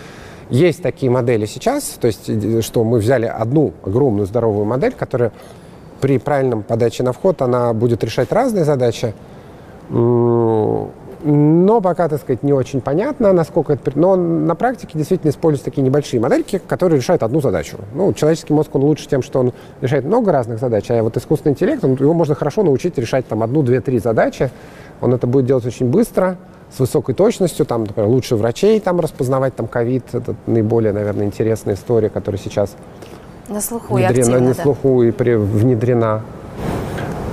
Есть 0.49 0.83
такие 0.83 1.11
модели 1.11 1.45
сейчас, 1.45 1.83
то 1.99 2.07
есть, 2.07 2.29
э, 2.29 2.61
что 2.61 2.83
мы 2.83 2.99
взяли 2.99 3.25
одну 3.25 3.73
огромную 3.83 4.27
здоровую 4.27 4.65
модель, 4.65 4.93
которая 4.93 5.31
при 6.01 6.17
правильном 6.17 6.63
подаче 6.63 7.01
на 7.03 7.13
вход 7.13 7.41
она 7.41 7.73
будет 7.73 8.03
решать 8.03 8.31
разные 8.31 8.65
задачи. 8.65 9.13
Но 11.23 11.79
пока, 11.79 12.09
так 12.09 12.19
сказать, 12.19 12.43
не 12.43 12.51
очень 12.53 12.81
понятно, 12.81 13.31
насколько 13.31 13.73
это... 13.73 13.91
Но 13.95 14.15
на 14.15 14.55
практике 14.55 14.97
действительно 14.97 15.29
используются 15.29 15.65
такие 15.65 15.81
небольшие 15.81 16.19
модельки, 16.19 16.61
которые 16.67 16.99
решают 16.99 17.23
одну 17.23 17.39
задачу. 17.39 17.77
Ну, 17.93 18.11
человеческий 18.13 18.53
мозг, 18.53 18.75
он 18.75 18.83
лучше 18.83 19.07
тем, 19.07 19.21
что 19.21 19.39
он 19.39 19.53
решает 19.81 20.03
много 20.05 20.31
разных 20.31 20.59
задач, 20.59 20.91
а 20.91 21.01
вот 21.01 21.15
искусственный 21.15 21.53
интеллект, 21.53 21.83
он, 21.83 21.93
его 21.93 22.13
можно 22.13 22.35
хорошо 22.35 22.63
научить 22.63 22.97
решать 22.97 23.25
там 23.27 23.41
одну, 23.41 23.63
две, 23.63 23.79
три 23.79 23.99
задачи. 23.99 24.51
Он 24.99 25.13
это 25.13 25.25
будет 25.25 25.45
делать 25.45 25.65
очень 25.65 25.89
быстро, 25.89 26.37
с 26.75 26.79
высокой 26.79 27.13
точностью, 27.13 27.65
там, 27.65 27.83
например, 27.83 28.09
лучше 28.09 28.35
врачей 28.35 28.79
там 28.79 28.99
распознавать 28.99 29.55
там 29.55 29.67
ковид, 29.67 30.03
это 30.13 30.35
наиболее, 30.47 30.91
наверное, 30.91 31.25
интересная 31.25 31.75
история, 31.75 32.09
которая 32.09 32.41
сейчас 32.41 32.75
на 33.47 33.61
слуху 33.61 33.95
внедрена, 33.95 34.17
и 34.17 34.19
активно, 34.19 34.39
на 34.39 34.53
да. 34.55 34.63
слуху 34.63 35.03
и 35.03 35.11
при, 35.11 35.35
внедрена. 35.35 36.21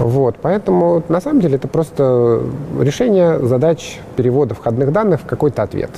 Вот, 0.00 0.36
поэтому 0.40 1.02
на 1.08 1.20
самом 1.20 1.40
деле 1.40 1.56
это 1.56 1.68
просто 1.68 2.42
решение 2.80 3.38
задач 3.38 4.00
перевода 4.16 4.54
входных 4.54 4.92
данных 4.92 5.20
в 5.20 5.26
какой-то 5.26 5.62
ответ. 5.62 5.90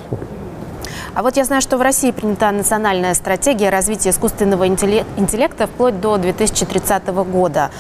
А 1.15 1.23
вот 1.23 1.37
я 1.37 1.45
знаю, 1.45 1.63
что 1.63 1.77
в 1.77 1.83
России 1.83 2.11
принята 2.11 2.51
национальная 2.51 3.15
стратегия 3.15 3.71
развития 3.71 4.11
искусственного 4.11 4.67
интелле- 4.67 5.05
интеллекта 5.17 5.67
вплоть 5.67 6.01
до 6.01 6.17
2030 6.17 7.25
года. 7.25 7.71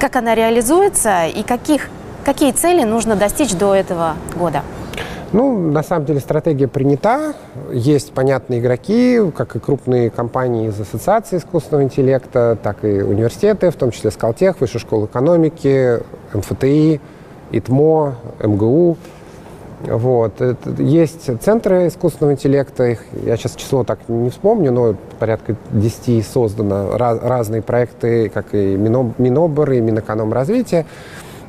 Как 0.00 0.16
она 0.16 0.34
реализуется 0.34 1.26
и 1.26 1.42
каких, 1.42 1.90
какие 2.24 2.50
цели 2.52 2.82
нужно 2.84 3.14
достичь 3.14 3.52
до 3.52 3.74
этого 3.74 4.14
года? 4.36 4.62
Ну, 5.32 5.58
на 5.58 5.82
самом 5.82 6.06
деле 6.06 6.20
стратегия 6.20 6.68
принята. 6.68 7.34
Есть 7.70 8.12
понятные 8.12 8.60
игроки, 8.60 9.20
как 9.36 9.56
и 9.56 9.58
крупные 9.58 10.08
компании 10.08 10.68
из 10.68 10.80
Ассоциации 10.80 11.36
искусственного 11.36 11.84
интеллекта, 11.84 12.56
так 12.62 12.82
и 12.82 13.02
университеты, 13.02 13.70
в 13.70 13.76
том 13.76 13.90
числе 13.90 14.10
Скалтех, 14.10 14.60
Высшая 14.60 14.78
школа 14.78 15.04
экономики, 15.04 15.98
МФТИ, 16.32 17.00
ИТМО, 17.52 18.14
МГУ. 18.42 18.96
Вот. 19.82 20.32
Есть 20.78 21.30
центры 21.42 21.88
искусственного 21.88 22.32
интеллекта, 22.32 22.84
их, 22.86 23.04
я 23.24 23.36
сейчас 23.36 23.54
число 23.54 23.84
так 23.84 24.00
не 24.08 24.30
вспомню, 24.30 24.72
но 24.72 24.96
порядка 25.18 25.56
10 25.70 26.26
создано 26.26 26.96
раз- 26.96 27.20
разные 27.22 27.62
проекты, 27.62 28.28
как 28.30 28.54
и 28.54 28.74
Миноб- 28.76 29.12
Минобр, 29.18 29.70
и 29.72 29.80
Минэкономразвития. 29.80 30.86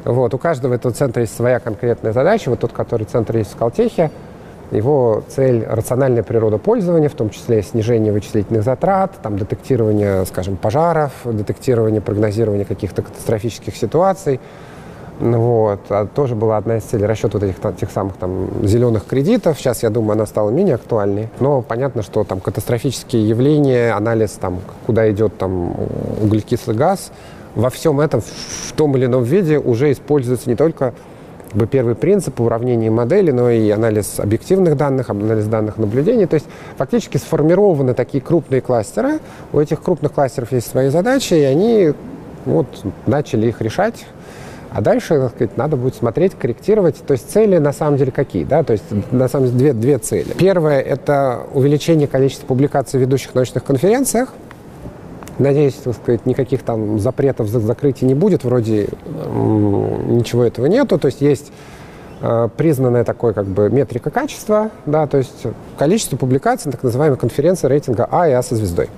Вот. 0.10 0.34
У 0.34 0.39
каждого 0.39 0.74
этого 0.74 0.92
центра 0.92 1.22
есть 1.22 1.36
своя 1.36 1.60
конкретная 1.60 2.13
задача. 2.13 2.50
Вот 2.50 2.60
тот, 2.60 2.72
который 2.72 3.04
центр 3.04 3.38
есть 3.38 3.51
в 3.51 3.54
Скалтехе, 3.54 4.10
его 4.72 5.24
цель– 5.28 5.63
рациональное 5.70 6.24
природопользование, 6.24 7.10
в 7.10 7.13
том 7.13 7.30
числе 7.30 7.62
снижение 7.62 8.12
вычислительных 8.12 8.63
затрат, 8.63 9.12
там, 9.22 9.38
детектирование, 9.38 10.25
скажем, 10.25 10.58
пожаров, 10.58 11.12
детектирование, 11.25 12.01
прогнозирование 12.01 12.66
каких-то 12.66 13.04
катастрофических 13.04 13.75
ситуаций. 13.75 14.39
Ну 15.20 15.42
Вот. 15.42 15.82
А 15.89 16.08
тоже 16.08 16.36
была 16.36 16.58
одна 16.58 16.78
из 16.78 16.84
целей 16.84 17.06
расчет 17.06 17.34
вот 17.34 17.44
этих 17.44 17.58
тех 17.78 17.92
самых 17.92 18.16
там 18.16 18.50
зеленых 18.63 19.06
кредитов. 19.06 19.60
Сейчас, 19.60 19.84
я 19.84 19.92
думаю, 19.92 20.13
она 20.13 20.25
стала 20.25 20.50
менее 20.50 20.75
актуальной. 20.75 21.30
Но 21.39 21.62
понятно, 21.62 22.01
что 22.01 22.24
там 22.24 22.39
катастрофические 22.39 23.28
явления, 23.28 23.92
анализ 23.92 24.32
там, 24.32 24.60
куда 24.88 25.12
идет 25.12 25.38
там 25.38 25.75
углекислый 26.22 26.75
газ, 26.75 27.12
во 27.56 27.70
всем 27.70 28.00
этом 28.00 28.22
в 28.22 28.74
том 28.74 28.96
или 28.98 29.06
ином 29.06 29.24
виде 29.24 29.58
уже 29.58 29.91
используется 29.91 30.50
не 30.50 30.56
только 30.56 30.94
бы, 31.53 31.68
первый 31.68 31.96
принцип 31.96 32.39
уравнения 32.41 32.91
модели, 32.91 33.32
но 33.32 33.50
и 33.50 33.70
анализ 33.70 34.20
объективных 34.20 34.77
данных, 34.77 35.10
анализ 35.10 35.46
данных 35.46 35.77
наблюдений. 35.77 36.25
То 36.25 36.36
есть 36.36 36.46
фактически 36.77 37.18
сформированы 37.18 37.94
такие 37.94 38.22
крупные 38.22 38.62
кластеры. 38.62 39.20
У 39.51 39.60
этих 39.60 39.82
крупных 39.82 40.13
кластеров 40.13 40.51
есть 40.51 40.70
свои 40.70 40.89
задачи, 40.89 41.34
и 41.34 41.44
они 41.44 41.94
вот, 42.46 42.68
начали 43.06 43.48
их 43.48 43.62
решать. 43.62 44.06
А 44.72 44.82
дальше, 44.82 45.20
так 45.20 45.32
сказать, 45.32 45.58
надо 45.58 45.77
будет 45.77 45.96
смотреть, 45.96 46.36
корректировать. 46.36 46.98
То 46.98 47.13
есть 47.13 47.32
цели 47.32 47.58
на 47.58 47.74
самом 47.74 47.98
деле 47.98 48.12
какие? 48.12 48.44
Да? 48.44 48.63
То 48.63 48.74
есть 48.74 48.86
на 49.12 49.27
самом 49.27 49.48
деле 49.48 49.58
две, 49.58 49.74
две 49.74 49.98
цели. 49.98 50.34
Первое– 50.38 50.79
это 50.82 51.41
увеличение 51.53 52.08
количества 52.08 52.46
публикаций 52.46 53.00
в 53.00 53.01
ведущих 53.01 53.34
научных 53.34 53.63
конференциях. 53.63 54.29
Надеюсь, 55.39 55.74
так 55.75 55.96
сказать, 55.96 56.25
никаких 56.25 56.63
там 56.63 57.00
запретов, 57.00 57.48
за- 57.48 57.60
закрытий 57.62 58.05
не 58.05 58.13
будет. 58.13 58.43
Вроде 58.43 58.89
ничего 59.08 60.43
этого 60.43 60.65
нету. 60.65 61.00
То 61.00 61.08
есть 61.08 61.22
есть 61.22 61.51
э, 62.22 62.50
признанная 62.55 63.03
такой 63.05 63.34
как 63.34 63.46
бы 63.46 63.69
метрика 63.69 64.12
качества, 64.12 64.69
да, 64.86 65.08
то 65.08 65.17
есть 65.17 65.43
количество 65.77 66.17
публикаций 66.17 66.67
на 66.67 66.74
так 66.74 66.84
называемой 66.84 67.17
конференции 67.17 67.67
рейтинга 67.67 68.08
А 68.12 68.27
и 68.27 68.34
А 68.34 68.43
со 68.43 68.55
звездой. 68.55 68.89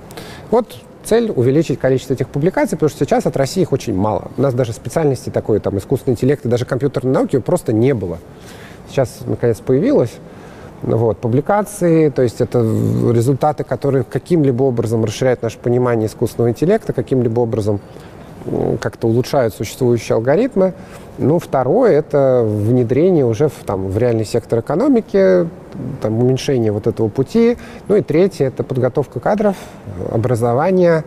Вот 0.50 0.76
цель 1.04 1.32
увеличить 1.34 1.78
количество 1.78 2.14
этих 2.14 2.28
публикаций, 2.28 2.76
потому 2.76 2.90
что 2.90 3.04
сейчас 3.04 3.26
от 3.26 3.36
России 3.36 3.62
их 3.62 3.72
очень 3.72 3.94
мало. 3.94 4.30
У 4.36 4.42
нас 4.42 4.54
даже 4.54 4.72
специальности 4.72 5.30
такой, 5.30 5.60
там, 5.60 5.78
искусственный 5.78 6.14
интеллект 6.14 6.44
и 6.44 6.48
даже 6.48 6.64
компьютерной 6.64 7.12
науки 7.12 7.38
просто 7.38 7.72
не 7.72 7.94
было. 7.94 8.18
Сейчас, 8.88 9.20
наконец, 9.26 9.58
появилось. 9.60 10.12
Вот, 10.82 11.18
публикации, 11.18 12.08
то 12.08 12.22
есть 12.22 12.40
это 12.40 12.58
результаты, 12.58 13.62
которые 13.62 14.02
каким-либо 14.02 14.64
образом 14.64 15.04
расширяют 15.04 15.42
наше 15.42 15.58
понимание 15.58 16.08
искусственного 16.08 16.50
интеллекта, 16.50 16.92
каким-либо 16.92 17.40
образом 17.40 17.80
как-то 18.80 19.06
улучшают 19.06 19.54
существующие 19.54 20.16
алгоритмы. 20.16 20.74
Ну, 21.18 21.38
второе– 21.38 21.92
это 21.92 22.42
внедрение 22.44 23.24
уже 23.24 23.48
в, 23.48 23.64
там, 23.64 23.88
в 23.88 23.98
реальный 23.98 24.24
сектор 24.24 24.58
экономики, 24.58 25.48
там, 26.00 26.18
уменьшение 26.18 26.72
вот 26.72 26.88
этого 26.88 27.08
пути. 27.08 27.58
Ну 27.86 27.96
и 27.96 28.00
третье– 28.00 28.46
это 28.48 28.64
подготовка 28.64 29.20
кадров, 29.20 29.56
образование. 30.10 31.04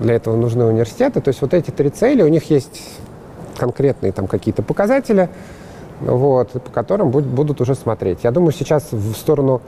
Для 0.00 0.14
этого 0.14 0.36
нужны 0.36 0.64
университеты. 0.64 1.20
То 1.20 1.28
есть 1.28 1.42
вот 1.42 1.52
эти 1.52 1.70
три 1.70 1.90
цели, 1.90 2.22
у 2.22 2.28
них 2.28 2.48
есть 2.50 2.82
конкретные 3.58 4.12
там 4.12 4.26
какие-то 4.26 4.62
показатели, 4.62 5.28
вот, 6.02 6.50
по 6.50 6.70
которым 6.70 7.10
будут, 7.10 7.30
будут 7.30 7.60
уже 7.60 7.74
смотреть. 7.74 8.20
Я 8.22 8.30
думаю, 8.30 8.52
сейчас 8.52 8.92
в 8.92 9.14
сторону 9.14 9.60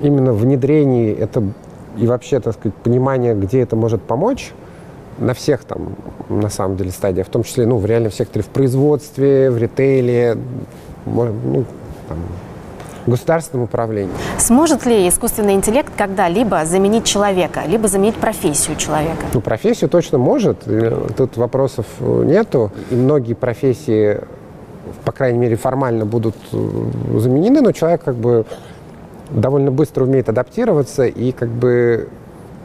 именно 0.00 0.32
внедрений 0.32 1.12
это 1.12 1.42
и 1.96 2.06
вообще, 2.06 2.40
так 2.40 2.54
сказать, 2.54 2.74
понимания, 2.76 3.34
где 3.34 3.60
это 3.60 3.76
может 3.76 4.02
помочь, 4.02 4.52
на 5.18 5.34
всех 5.34 5.64
там, 5.64 5.94
на 6.28 6.48
самом 6.48 6.76
деле, 6.76 6.90
стадиях, 6.90 7.26
в 7.26 7.30
том 7.30 7.42
числе, 7.42 7.66
ну, 7.66 7.76
в 7.76 7.86
реальном 7.86 8.10
секторе, 8.10 8.42
в 8.42 8.48
производстве, 8.48 9.50
в 9.50 9.58
ритейле, 9.58 10.38
ну, 11.04 11.64
там, 12.08 12.18
государственном 13.06 13.64
управлении. 13.64 14.12
Сможет 14.38 14.86
ли 14.86 15.08
искусственный 15.08 15.54
интеллект 15.54 15.92
когда-либо 15.96 16.64
заменить 16.64 17.04
человека, 17.04 17.62
либо 17.66 17.88
заменить 17.88 18.14
профессию 18.14 18.76
человека? 18.76 19.24
Ну, 19.34 19.40
профессию 19.40 19.90
точно 19.90 20.18
может, 20.18 20.60
тут 21.16 21.36
вопросов 21.36 21.86
э, 22.00 22.22
нету. 22.24 22.70
И 22.90 22.94
многие 22.94 23.34
профессии, 23.34 24.20
по 25.04 25.12
крайней 25.12 25.38
мере, 25.38 25.56
формально 25.56 26.06
будут 26.06 26.36
э, 26.52 27.18
заменены, 27.18 27.60
но 27.60 27.72
человек 27.72 28.02
как 28.02 28.16
бы 28.16 28.44
довольно 29.30 29.70
быстро 29.70 30.04
умеет 30.04 30.28
адаптироваться 30.28 31.04
и 31.04 31.32
как 31.32 31.48
бы, 31.48 32.08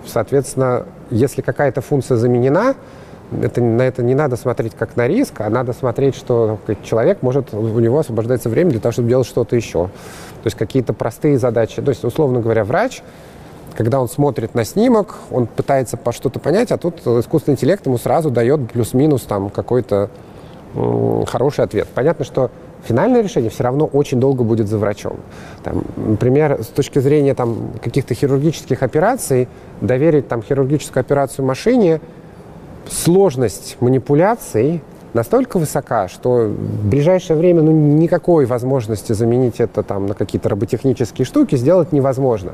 соответственно, 0.05 0.85
если 1.09 1.41
какая-то 1.41 1.81
функция 1.81 2.17
заменена, 2.17 2.75
это, 3.41 3.61
на 3.61 3.81
это 3.81 4.03
не 4.03 4.15
надо 4.15 4.37
смотреть 4.37 4.73
как 4.77 4.95
на 4.95 5.07
риск, 5.07 5.41
а 5.41 5.49
надо 5.49 5.73
смотреть, 5.73 6.15
что 6.15 6.59
человек 6.83 7.21
может, 7.21 7.53
у 7.53 7.79
него 7.79 7.99
освобождается 7.99 8.49
время 8.49 8.71
для 8.71 8.79
того, 8.79 8.93
чтобы 8.93 9.09
делать 9.09 9.27
что-то 9.27 9.55
еще. 9.55 9.87
То 9.87 10.45
есть 10.45 10.57
какие-то 10.57 10.93
простые 10.93 11.37
задачи. 11.37 11.81
То 11.81 11.89
есть, 11.89 12.05
условно 12.05 12.39
говоря, 12.39 12.63
врач, 12.63 13.01
когда 13.75 13.99
он 13.99 14.07
смотрит 14.07 14.55
на 14.55 14.63
снимок, 14.63 15.15
он 15.29 15.45
пытается 15.45 15.97
по 15.97 16.11
что-то 16.13 16.39
понять, 16.39 16.71
а 16.71 16.77
тут 16.77 17.05
искусственный 17.05 17.55
интеллект 17.55 17.85
ему 17.85 17.97
сразу 17.97 18.29
дает 18.29 18.71
плюс-минус 18.71 19.23
там 19.23 19.49
какой-то 19.49 20.09
хороший 21.27 21.65
ответ. 21.65 21.87
Понятно, 21.93 22.25
что 22.25 22.51
финальное 22.83 23.21
решение 23.21 23.49
все 23.49 23.63
равно 23.63 23.85
очень 23.85 24.19
долго 24.19 24.43
будет 24.43 24.67
за 24.67 24.77
врачом. 24.77 25.17
Там, 25.63 25.83
например, 25.95 26.63
с 26.63 26.67
точки 26.67 26.99
зрения 26.99 27.33
там, 27.33 27.71
каких-то 27.83 28.13
хирургических 28.13 28.81
операций, 28.83 29.47
доверить 29.81 30.27
там, 30.27 30.41
хирургическую 30.41 31.01
операцию 31.01 31.45
машине, 31.45 32.01
сложность 32.89 33.77
манипуляций 33.79 34.81
настолько 35.13 35.57
высока, 35.57 36.07
что 36.07 36.47
в 36.47 36.89
ближайшее 36.89 37.37
время 37.37 37.61
ну, 37.61 37.71
никакой 37.71 38.45
возможности 38.45 39.13
заменить 39.13 39.59
это 39.59 39.83
там, 39.83 40.05
на 40.05 40.13
какие-то 40.13 40.49
роботехнические 40.49 41.25
штуки 41.25 41.55
сделать 41.55 41.91
невозможно. 41.91 42.53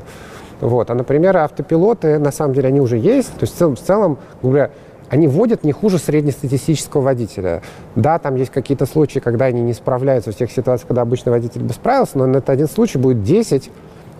Вот. 0.60 0.90
А, 0.90 0.94
например, 0.94 1.36
автопилоты, 1.36 2.18
на 2.18 2.32
самом 2.32 2.54
деле, 2.54 2.68
они 2.68 2.80
уже 2.80 2.96
есть. 2.96 3.32
То 3.34 3.42
есть 3.42 3.54
в 3.54 3.58
целом, 3.58 3.76
в 3.76 3.80
целом 3.80 4.18
говоря, 4.42 4.70
они 5.10 5.28
водят 5.28 5.64
не 5.64 5.72
хуже 5.72 5.98
среднестатистического 5.98 7.02
водителя. 7.02 7.62
Да, 7.94 8.18
там 8.18 8.36
есть 8.36 8.50
какие-то 8.50 8.86
случаи, 8.86 9.18
когда 9.18 9.46
они 9.46 9.60
не 9.60 9.74
справляются 9.74 10.32
в 10.32 10.36
тех 10.36 10.50
ситуациях, 10.50 10.88
когда 10.88 11.02
обычный 11.02 11.30
водитель 11.30 11.62
бы 11.62 11.72
справился, 11.72 12.18
но 12.18 12.26
на 12.26 12.38
этот 12.38 12.50
один 12.50 12.68
случай 12.68 12.98
будет 12.98 13.22
10, 13.22 13.70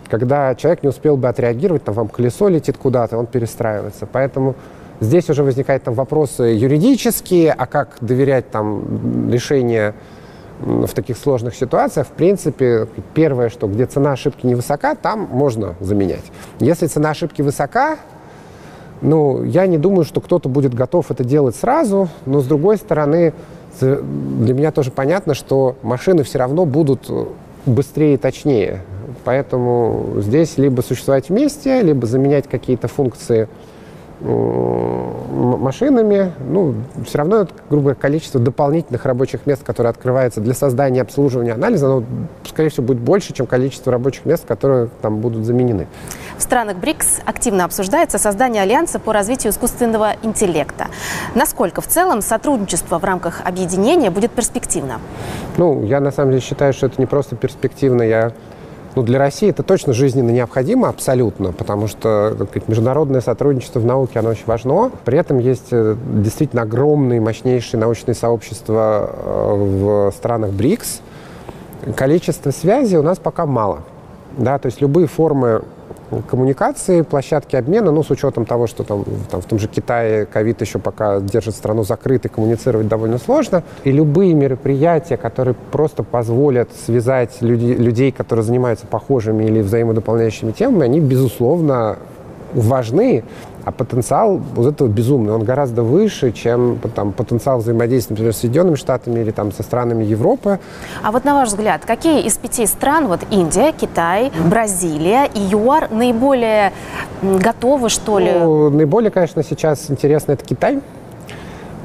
когда 0.09 0.55
человек 0.55 0.83
не 0.83 0.89
успел 0.89 1.17
бы 1.17 1.27
отреагировать, 1.27 1.83
там 1.83 1.95
вам 1.95 2.07
колесо 2.07 2.47
летит 2.47 2.77
куда-то, 2.77 3.17
он 3.17 3.25
перестраивается. 3.25 4.07
Поэтому 4.11 4.55
здесь 4.99 5.29
уже 5.29 5.43
возникают 5.43 5.83
там 5.83 5.93
вопросы 5.93 6.43
юридические, 6.43 7.51
а 7.51 7.65
как 7.65 7.97
доверять 8.01 8.49
там 8.51 9.29
решение 9.31 9.95
в 10.61 10.87
таких 10.87 11.17
сложных 11.17 11.53
ситуациях, 11.55 12.07
в 12.07 12.11
принципе, 12.11 12.87
первое, 13.13 13.49
что 13.49 13.67
где 13.67 13.85
цена 13.85 14.13
ошибки 14.13 14.45
невысока, 14.45 14.95
там 14.95 15.27
можно 15.29 15.75
заменять. 15.81 16.23
Если 16.59 16.87
цена 16.87 17.09
ошибки 17.09 17.41
высока, 17.41 17.97
ну, 19.01 19.43
я 19.43 19.67
не 19.67 19.77
думаю, 19.77 20.05
что 20.05 20.21
кто-то 20.21 20.49
будет 20.49 20.73
готов 20.73 21.11
это 21.11 21.23
делать 21.23 21.55
сразу, 21.55 22.09
но 22.25 22.39
с 22.39 22.45
другой 22.45 22.77
стороны, 22.77 23.33
для 23.79 24.53
меня 24.53 24.71
тоже 24.71 24.91
понятно, 24.91 25.33
что 25.33 25.75
машины 25.81 26.23
все 26.23 26.39
равно 26.39 26.65
будут 26.65 27.09
быстрее 27.65 28.15
и 28.15 28.17
точнее. 28.17 28.81
Поэтому 29.23 30.15
здесь 30.17 30.57
либо 30.57 30.81
существовать 30.81 31.29
вместе, 31.29 31.81
либо 31.81 32.05
заменять 32.05 32.47
какие-то 32.47 32.87
функции 32.87 33.47
машинами, 34.21 36.31
ну, 36.47 36.73
все 37.05 37.17
равно 37.17 37.41
это, 37.41 37.51
грубо 37.69 37.83
говоря, 37.83 37.99
количество 37.99 38.39
дополнительных 38.39 39.05
рабочих 39.05 39.45
мест, 39.45 39.63
которые 39.63 39.89
открывается 39.89 40.39
для 40.39 40.53
создания 40.53 41.01
обслуживания 41.01 41.51
анализа, 41.51 41.87
оно, 41.87 42.03
скорее 42.47 42.69
всего, 42.69 42.85
будет 42.85 42.99
больше, 42.99 43.33
чем 43.33 43.45
количество 43.45 43.91
рабочих 43.91 44.25
мест, 44.25 44.45
которые 44.47 44.87
там 45.01 45.19
будут 45.19 45.43
заменены. 45.43 45.87
В 46.37 46.41
странах 46.41 46.77
БРИКС 46.77 47.21
активно 47.25 47.63
обсуждается 47.65 48.17
создание 48.17 48.61
альянса 48.63 48.99
по 48.99 49.13
развитию 49.13 49.51
искусственного 49.51 50.15
интеллекта. 50.21 50.87
Насколько 51.33 51.81
в 51.81 51.87
целом 51.87 52.21
сотрудничество 52.21 52.99
в 52.99 53.03
рамках 53.03 53.41
объединения 53.45 54.09
будет 54.09 54.31
перспективно? 54.31 54.99
Ну, 55.57 55.83
я 55.83 55.99
на 55.99 56.11
самом 56.11 56.31
деле 56.31 56.41
считаю, 56.41 56.73
что 56.73 56.87
это 56.87 56.95
не 56.97 57.05
просто 57.05 57.35
перспективно, 57.35 58.03
я 58.03 58.33
ну, 58.95 59.03
для 59.03 59.19
России 59.19 59.49
это 59.49 59.61
точно 59.61 59.91
жизненно 59.91 60.31
необходимо 60.31 60.87
абсолютно, 60.87 61.51
потому 61.51 61.87
что 61.87 62.33
сказать, 62.33 62.69
международное 62.69 63.19
сотрудничество 63.19 63.79
в 63.79 63.85
науке, 63.85 64.19
оно 64.19 64.29
очень 64.29 64.45
важно. 64.45 64.89
При 65.03 65.17
этом 65.17 65.37
есть 65.37 65.67
э, 65.71 65.97
действительно 66.13 66.61
огромные, 66.61 67.19
мощнейшие 67.19 67.77
научные 67.79 68.15
сообщества 68.15 69.09
э, 69.11 69.53
в 69.53 70.11
странах 70.15 70.51
БРИКС. 70.51 71.01
Количество 71.95 72.51
связи 72.51 72.95
у 72.95 73.03
нас 73.03 73.19
пока 73.19 73.45
мало. 73.45 73.79
Да, 74.37 74.57
то 74.59 74.67
есть 74.67 74.79
любые 74.79 75.07
формы 75.07 75.63
коммуникации, 76.21 77.01
площадки 77.01 77.55
обмена, 77.55 77.91
ну, 77.91 78.03
с 78.03 78.11
учетом 78.11 78.45
того, 78.45 78.67
что 78.67 78.83
там, 78.83 79.05
там 79.29 79.41
в 79.41 79.45
том 79.45 79.59
же 79.59 79.67
Китае 79.67 80.25
ковид 80.25 80.61
еще 80.61 80.79
пока 80.79 81.19
держит 81.19 81.55
страну 81.55 81.83
закрытой, 81.83 82.29
коммуницировать 82.29 82.87
довольно 82.87 83.17
сложно. 83.17 83.63
И 83.83 83.91
любые 83.91 84.33
мероприятия, 84.33 85.17
которые 85.17 85.55
просто 85.71 86.03
позволят 86.03 86.69
связать 86.85 87.41
людей, 87.41 87.75
людей 87.75 88.11
которые 88.11 88.43
занимаются 88.43 88.87
похожими 88.87 89.45
или 89.45 89.61
взаимодополняющими 89.61 90.51
темами, 90.51 90.85
они, 90.85 90.99
безусловно, 90.99 91.97
важны. 92.53 93.23
А 93.65 93.71
потенциал 93.71 94.39
вот 94.53 94.67
этого 94.67 94.87
безумный, 94.87 95.33
он 95.33 95.43
гораздо 95.43 95.81
выше, 95.81 96.31
чем 96.31 96.79
там, 96.93 97.11
потенциал 97.11 97.57
взаимодействия, 97.57 98.13
например, 98.13 98.33
с 98.33 98.37
Соединенными 98.37 98.75
Штатами 98.75 99.19
или 99.19 99.31
там, 99.31 99.51
со 99.51 99.63
странами 99.63 100.03
Европы. 100.03 100.59
А 101.01 101.11
вот 101.11 101.25
на 101.25 101.33
ваш 101.33 101.49
взгляд, 101.49 101.83
какие 101.83 102.21
из 102.21 102.37
пяти 102.37 102.67
стран, 102.67 103.07
вот 103.07 103.21
Индия, 103.31 103.71
Китай, 103.71 104.31
Бразилия 104.49 105.25
и 105.33 105.39
ЮАР 105.39 105.89
наиболее 105.91 106.73
готовы, 107.23 107.89
что 107.89 108.19
ли? 108.19 108.31
Ну, 108.31 108.69
наиболее, 108.69 109.09
конечно, 109.09 109.41
сейчас 109.43 109.89
интересно 109.89 110.33
это 110.33 110.45
Китай, 110.45 110.79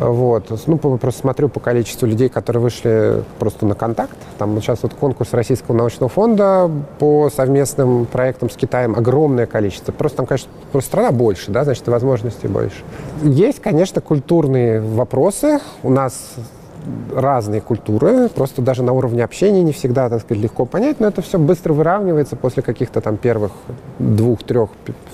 вот. 0.01 0.51
Ну, 0.67 0.79
просто 0.79 1.21
смотрю 1.21 1.51
по 1.51 1.61
количеству 1.61 2.07
людей, 2.07 2.31
которые 2.31 2.63
вышли 2.63 3.23
просто 3.39 3.67
на 3.67 3.75
контакт. 3.75 4.17
Там 4.39 4.59
сейчас 4.63 4.83
вот 4.83 4.95
конкурс 4.95 5.35
Российского 5.35 5.77
научного 5.77 6.09
фонда 6.09 6.71
по 6.99 7.29
совместным 7.29 8.07
проектам 8.07 8.49
с 8.49 8.57
Китаем 8.57 8.95
огромное 8.97 9.45
количество. 9.45 9.93
Просто 9.93 10.17
там, 10.17 10.27
конечно, 10.27 10.51
просто 10.73 10.89
страна 10.89 11.13
больше, 11.13 11.51
да, 11.51 11.65
значит, 11.65 11.87
и 11.87 11.91
возможностей 11.91 12.49
больше. 12.49 12.83
Есть, 13.23 13.61
конечно, 13.61 14.01
культурные 14.01 14.81
вопросы. 14.81 15.61
У 15.83 15.91
нас 15.91 16.15
разные 17.15 17.61
культуры, 17.61 18.31
просто 18.31 18.63
даже 18.63 18.83
на 18.83 18.95
уровне 18.95 19.23
общения 19.23 19.63
не 19.63 19.73
всегда, 19.73 20.09
так 20.09 20.23
сказать, 20.23 20.43
легко 20.43 20.65
понять, 20.65 20.99
но 20.99 21.09
это 21.09 21.21
все 21.21 21.39
быстро 21.39 21.75
выравнивается 21.75 22.37
после 22.37 22.63
каких-то 22.63 23.03
там 23.03 23.19
первых 23.19 23.53
двух-трех 23.99 24.71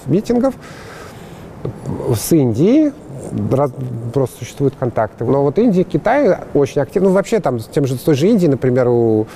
митингов. 0.07 0.55
С 2.15 2.31
Индией 2.31 2.93
раз, 3.51 3.71
просто 4.13 4.39
существуют 4.39 4.75
контакты. 4.79 5.25
Но 5.25 5.43
вот 5.43 5.59
Индия, 5.59 5.85
Китай 5.85 6.39
очень 6.55 6.81
активно. 6.81 7.09
Ну, 7.09 7.15
вообще 7.15 7.41
там, 7.41 7.61
с 7.61 7.67
тем 7.67 7.87
же, 7.87 7.97
с 7.97 8.01
той 8.01 8.15
же 8.15 8.29
Индией, 8.29 8.51
например, 8.51 8.89
у, 8.89 9.27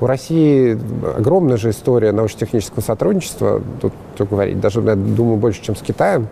у 0.00 0.06
России 0.06 0.78
огромная 1.16 1.56
же 1.56 1.70
история 1.70 2.12
научно-технического 2.12 2.82
сотрудничества. 2.82 3.62
Тут 3.80 3.92
что 4.14 4.24
говорить, 4.24 4.60
даже, 4.60 4.80
я 4.80 4.94
думаю, 4.94 5.36
больше, 5.36 5.62
чем 5.62 5.76
с 5.76 5.80
Китаем. 5.80 6.28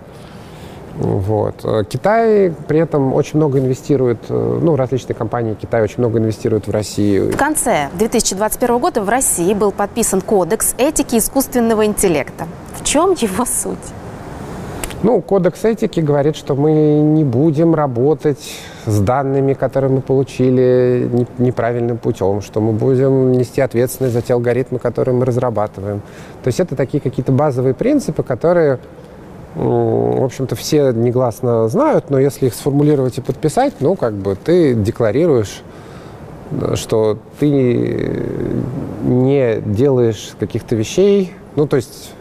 Вот. 0.96 1.64
Китай 1.88 2.52
при 2.68 2.78
этом 2.78 3.14
очень 3.14 3.38
много 3.38 3.58
инвестирует, 3.58 4.18
ну, 4.28 4.76
различные 4.76 5.16
компании 5.16 5.54
Китая 5.54 5.82
очень 5.82 5.98
много 5.98 6.20
инвестируют 6.20 6.68
в 6.68 6.70
Россию. 6.70 7.32
В 7.32 7.36
конце 7.36 7.88
2021 7.94 8.78
года 8.78 9.02
в 9.02 9.08
России 9.08 9.52
был 9.54 9.72
подписан 9.72 10.20
Кодекс 10.20 10.74
этики 10.78 11.16
искусственного 11.16 11.84
интеллекта. 11.84 12.46
В 12.78 12.84
чем 12.84 13.10
его 13.12 13.44
суть? 13.44 13.78
Ну, 15.04 15.20
кодекс 15.20 15.62
этики 15.66 16.00
говорит, 16.00 16.34
что 16.34 16.54
мы 16.54 16.72
не 16.72 17.24
будем 17.24 17.74
работать 17.74 18.56
с 18.86 19.00
данными, 19.00 19.52
которые 19.52 19.92
мы 19.92 20.00
получили 20.00 21.10
неправильным 21.36 21.98
путем, 21.98 22.40
что 22.40 22.62
мы 22.62 22.72
будем 22.72 23.32
нести 23.32 23.60
ответственность 23.60 24.14
за 24.14 24.22
те 24.22 24.32
алгоритмы, 24.32 24.78
которые 24.78 25.14
мы 25.14 25.26
разрабатываем. 25.26 26.00
То 26.42 26.48
есть 26.48 26.58
это 26.58 26.74
такие 26.74 27.02
какие-то 27.02 27.32
базовые 27.32 27.74
принципы, 27.74 28.22
которые, 28.22 28.78
в 29.54 30.24
общем-то, 30.24 30.56
все 30.56 30.92
негласно 30.92 31.68
знают, 31.68 32.08
но 32.08 32.18
если 32.18 32.46
их 32.46 32.54
сформулировать 32.54 33.18
и 33.18 33.20
подписать, 33.20 33.74
ну, 33.80 33.96
как 33.96 34.14
бы 34.14 34.38
ты 34.42 34.72
декларируешь 34.72 35.62
что 36.76 37.18
ты 37.40 38.22
не 39.02 39.60
делаешь 39.66 40.32
каких-то 40.40 40.76
вещей, 40.76 41.34
ну, 41.56 41.66
то 41.66 41.76
есть 41.76 42.12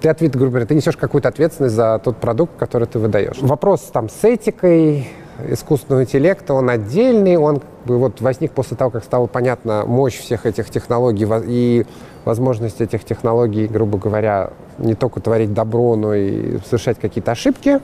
ты 0.00 0.08
ответ, 0.08 0.32
грубо 0.32 0.50
говоря, 0.50 0.66
ты 0.66 0.74
несешь 0.74 0.96
какую-то 0.96 1.28
ответственность 1.28 1.74
за 1.74 2.00
тот 2.02 2.16
продукт, 2.16 2.52
который 2.58 2.86
ты 2.86 2.98
выдаешь. 2.98 3.36
Вопрос 3.40 3.82
там 3.92 4.08
с 4.08 4.24
этикой 4.24 5.08
искусственного 5.48 6.02
интеллекта, 6.02 6.54
он 6.54 6.70
отдельный, 6.70 7.36
он 7.36 7.60
вот 7.84 8.20
возник 8.20 8.52
после 8.52 8.76
того, 8.76 8.90
как 8.90 9.04
стало 9.04 9.26
понятна 9.26 9.84
мощь 9.86 10.18
всех 10.18 10.46
этих 10.46 10.70
технологий 10.70 11.26
и 11.46 11.86
возможность 12.24 12.80
этих 12.80 13.04
технологий, 13.04 13.66
грубо 13.66 13.98
говоря, 13.98 14.50
не 14.78 14.94
только 14.94 15.20
творить 15.20 15.52
добро, 15.52 15.96
но 15.96 16.14
и 16.14 16.58
совершать 16.66 16.98
какие-то 16.98 17.32
ошибки. 17.32 17.80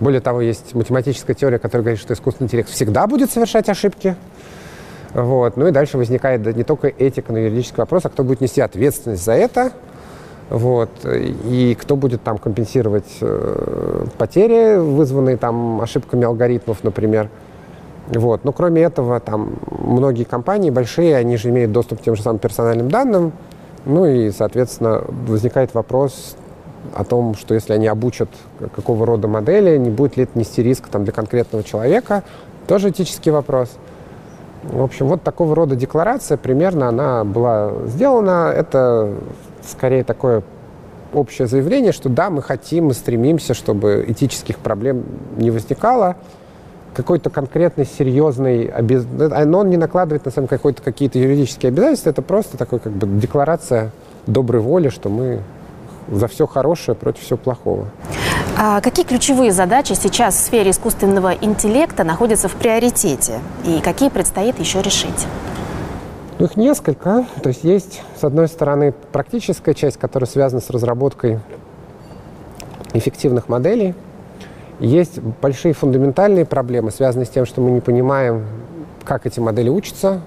Более 0.00 0.20
того, 0.20 0.40
есть 0.40 0.74
математическая 0.74 1.36
теория, 1.36 1.58
которая 1.58 1.82
говорит, 1.82 2.00
что 2.00 2.14
искусственный 2.14 2.46
интеллект 2.46 2.68
всегда 2.68 3.06
будет 3.06 3.30
совершать 3.30 3.68
ошибки. 3.68 4.16
Вот. 5.12 5.56
Ну 5.56 5.68
и 5.68 5.70
дальше 5.70 5.98
возникает 5.98 6.44
не 6.56 6.64
только 6.64 6.88
этика, 6.88 7.32
но 7.32 7.38
и 7.38 7.44
юридический 7.44 7.76
вопрос, 7.76 8.04
а 8.04 8.08
кто 8.08 8.24
будет 8.24 8.40
нести 8.40 8.60
ответственность 8.60 9.24
за 9.24 9.32
это– 9.32 9.72
вот. 10.50 10.90
И 11.04 11.76
кто 11.80 11.96
будет 11.96 12.22
там 12.22 12.38
компенсировать 12.38 13.18
э, 13.20 14.06
потери, 14.18 14.76
вызванные 14.76 15.36
там 15.36 15.80
ошибками 15.80 16.24
алгоритмов, 16.24 16.84
например. 16.84 17.28
Вот. 18.08 18.44
Но 18.44 18.52
кроме 18.52 18.82
этого, 18.82 19.20
там 19.20 19.54
многие 19.70 20.24
компании 20.24 20.70
большие, 20.70 21.16
они 21.16 21.36
же 21.36 21.48
имеют 21.48 21.72
доступ 21.72 22.00
к 22.00 22.02
тем 22.02 22.16
же 22.16 22.22
самым 22.22 22.38
персональным 22.38 22.90
данным. 22.90 23.32
Ну 23.86 24.06
и, 24.06 24.30
соответственно, 24.30 25.02
возникает 25.26 25.74
вопрос 25.74 26.36
о 26.94 27.04
том, 27.04 27.34
что 27.34 27.54
если 27.54 27.72
они 27.72 27.86
обучат 27.86 28.28
какого 28.74 29.06
рода 29.06 29.28
модели, 29.28 29.76
не 29.78 29.90
будет 29.90 30.16
ли 30.16 30.24
это 30.24 30.38
нести 30.38 30.62
риск 30.62 30.88
там, 30.88 31.04
для 31.04 31.12
конкретного 31.12 31.64
человека. 31.64 32.22
Тоже 32.66 32.90
этический 32.90 33.30
вопрос. 33.30 33.70
В 34.62 34.82
общем, 34.82 35.06
вот 35.08 35.22
такого 35.22 35.54
рода 35.54 35.76
декларация 35.76 36.36
примерно 36.36 36.88
она 36.88 37.24
была 37.24 37.72
сделана. 37.86 38.52
Это 38.54 39.12
скорее 39.68 40.04
такое 40.04 40.42
общее 41.12 41.46
заявление, 41.46 41.92
что 41.92 42.08
да, 42.08 42.30
мы 42.30 42.42
хотим, 42.42 42.86
мы 42.86 42.94
стремимся, 42.94 43.54
чтобы 43.54 44.04
этических 44.08 44.58
проблем 44.58 45.04
не 45.36 45.50
возникало. 45.50 46.16
Какой-то 46.94 47.30
конкретный, 47.30 47.86
серьезный, 47.86 48.66
обез... 48.66 49.04
но 49.04 49.58
он 49.58 49.70
не 49.70 49.76
накладывает 49.76 50.24
на 50.24 50.30
самом 50.30 50.46
какой-то 50.46 50.80
какие-то 50.82 51.18
юридические 51.18 51.70
обязательства, 51.70 52.10
это 52.10 52.22
просто 52.22 52.56
такой 52.56 52.78
как 52.78 52.92
бы 52.92 53.06
декларация 53.20 53.90
доброй 54.26 54.60
воли, 54.60 54.90
что 54.90 55.08
мы 55.08 55.40
за 56.10 56.28
все 56.28 56.46
хорошее 56.46 56.94
против 56.96 57.22
всего 57.22 57.36
плохого. 57.36 57.88
А 58.56 58.80
какие 58.80 59.04
ключевые 59.04 59.50
задачи 59.50 59.94
сейчас 59.94 60.36
в 60.36 60.38
сфере 60.38 60.70
искусственного 60.70 61.32
интеллекта 61.34 62.04
находятся 62.04 62.48
в 62.48 62.52
приоритете 62.52 63.40
и 63.64 63.80
какие 63.80 64.10
предстоит 64.10 64.58
еще 64.60 64.80
решить? 64.80 65.26
Их 66.44 66.56
несколько. 66.56 67.24
То 67.42 67.48
есть 67.48 67.64
есть, 67.64 68.02
с 68.20 68.22
одной 68.22 68.48
стороны, 68.48 68.92
практическая 69.12 69.72
часть, 69.72 69.96
которая 69.96 70.28
связана 70.28 70.60
с 70.60 70.68
разработкой 70.68 71.38
эффективных 72.92 73.48
моделей. 73.48 73.94
Есть 74.78 75.20
большие 75.40 75.72
фундаментальные 75.72 76.44
проблемы, 76.44 76.90
связанные 76.90 77.24
с 77.24 77.30
тем, 77.30 77.46
что 77.46 77.62
мы 77.62 77.70
не 77.70 77.80
понимаем, 77.80 78.44
как 79.04 79.24
эти 79.24 79.40
модели 79.40 79.70
учатся, 79.70 80.20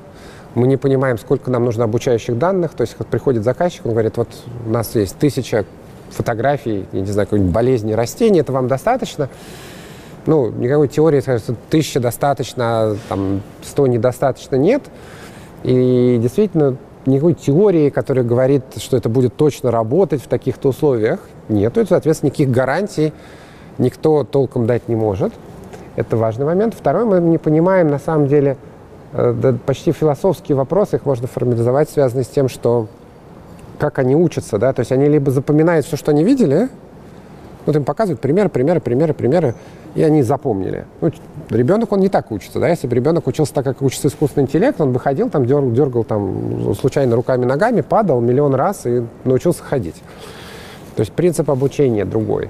мы 0.55 0.67
не 0.67 0.75
понимаем, 0.75 1.19
сколько 1.19 1.51
нам 1.51 1.65
нужно 1.65 1.83
обучающих 1.83 2.35
данных. 2.39 2.71
То 2.73 2.81
есть 2.81 2.95
приходит 2.95 3.43
заказчик, 3.43 3.85
он 3.85 3.91
говорит, 3.91 4.17
вот 4.17 4.29
у 4.65 4.71
нас 4.71 4.95
есть 4.95 5.17
тысяча 5.19 5.65
фотографий, 6.09 6.87
я 6.93 7.01
не 7.01 7.11
знаю, 7.11 7.27
какой-нибудь 7.27 7.53
болезни 7.53 7.93
растений, 7.93 8.39
это 8.39 8.51
вам 8.53 8.67
достаточно? 8.67 9.29
Ну, 10.25 10.49
никакой 10.49 10.87
теории, 10.87 11.21
что 11.21 11.53
тысяча 11.69 11.99
достаточно, 11.99 12.97
там, 13.07 13.43
сто 13.61 13.85
недостаточно, 13.85 14.55
нет. 14.55 14.81
И 15.67 16.17
действительно, 16.21 16.77
никакой 17.05 17.33
теории, 17.33 17.89
которая 17.89 18.23
говорит, 18.23 18.63
что 18.77 18.95
это 18.95 19.09
будет 19.09 19.35
точно 19.35 19.69
работать 19.69 20.21
в 20.23 20.27
таких-то 20.27 20.69
условиях, 20.69 21.19
нет. 21.49 21.77
И, 21.77 21.85
соответственно, 21.85 22.29
никаких 22.29 22.51
гарантий 22.51 23.11
никто 23.77 24.23
толком 24.23 24.65
дать 24.65 24.87
не 24.87 24.95
может. 24.95 25.33
Это 25.97 26.15
важный 26.15 26.45
момент. 26.45 26.73
Второй, 26.73 27.03
мы 27.03 27.19
не 27.19 27.37
понимаем, 27.37 27.89
на 27.89 27.99
самом 27.99 28.27
деле, 28.27 28.55
э, 29.11 29.35
да, 29.37 29.55
почти 29.65 29.91
философские 29.91 30.55
вопросы, 30.55 30.95
их 30.95 31.05
можно 31.05 31.27
формализовать, 31.27 31.89
связанные 31.89 32.23
с 32.23 32.29
тем, 32.29 32.47
что 32.47 32.87
как 33.77 33.99
они 33.99 34.15
учатся, 34.15 34.57
да, 34.57 34.71
то 34.71 34.79
есть 34.79 34.93
они 34.93 35.07
либо 35.09 35.31
запоминают 35.31 35.85
все, 35.85 35.97
что 35.97 36.11
они 36.11 36.23
видели, 36.23 36.69
вот 37.67 37.75
им 37.75 37.83
показывают 37.83 38.19
примеры, 38.19 38.49
примеры, 38.49 38.79
примеры, 38.79 39.13
примеры, 39.13 39.55
и 39.93 40.01
они 40.01 40.23
запомнили. 40.23 40.85
Ну, 41.01 41.11
ребенок, 41.49 41.91
он 41.91 41.99
не 41.99 42.09
так 42.09 42.31
учится, 42.31 42.59
да, 42.59 42.67
если 42.69 42.87
бы 42.87 42.95
ребенок 42.95 43.27
учился 43.27 43.53
так, 43.53 43.65
как 43.65 43.81
учится 43.81 44.07
искусственный 44.07 44.45
интеллект, 44.45 44.79
он 44.81 44.93
бы 44.93 44.99
ходил 44.99 45.29
там, 45.29 45.45
дергал, 45.45 45.71
дергал 45.71 46.03
там 46.03 46.73
случайно 46.75 47.15
руками, 47.15 47.45
ногами, 47.45 47.81
падал 47.81 48.21
миллион 48.21 48.55
раз 48.55 48.85
и 48.85 49.03
научился 49.25 49.63
ходить. 49.63 49.95
То 50.95 51.01
есть 51.01 51.11
принцип 51.13 51.51
обучения 51.51 52.05
другой. 52.05 52.49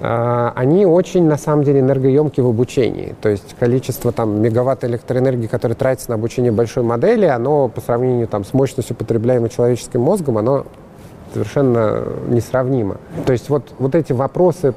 А, 0.00 0.52
они 0.54 0.84
очень, 0.84 1.24
на 1.24 1.38
самом 1.38 1.64
деле, 1.64 1.80
энергоемки 1.80 2.40
в 2.40 2.46
обучении. 2.46 3.14
То 3.22 3.28
есть 3.28 3.56
количество 3.58 4.12
там, 4.12 4.42
мегаватт 4.42 4.84
электроэнергии, 4.84 5.46
которое 5.46 5.74
тратится 5.74 6.10
на 6.10 6.16
обучение 6.16 6.52
большой 6.52 6.82
модели, 6.82 7.24
оно 7.24 7.68
по 7.68 7.80
сравнению 7.80 8.26
там, 8.28 8.44
с 8.44 8.52
мощностью, 8.52 8.94
потребляемой 8.96 9.48
человеческим 9.48 10.02
мозгом, 10.02 10.38
оно 10.38 10.66
совершенно 11.36 12.02
несравнимо. 12.28 12.96
То 13.26 13.32
есть 13.32 13.50
вот, 13.50 13.74
вот 13.78 13.94
эти 13.94 14.12
вопросы, 14.12 14.72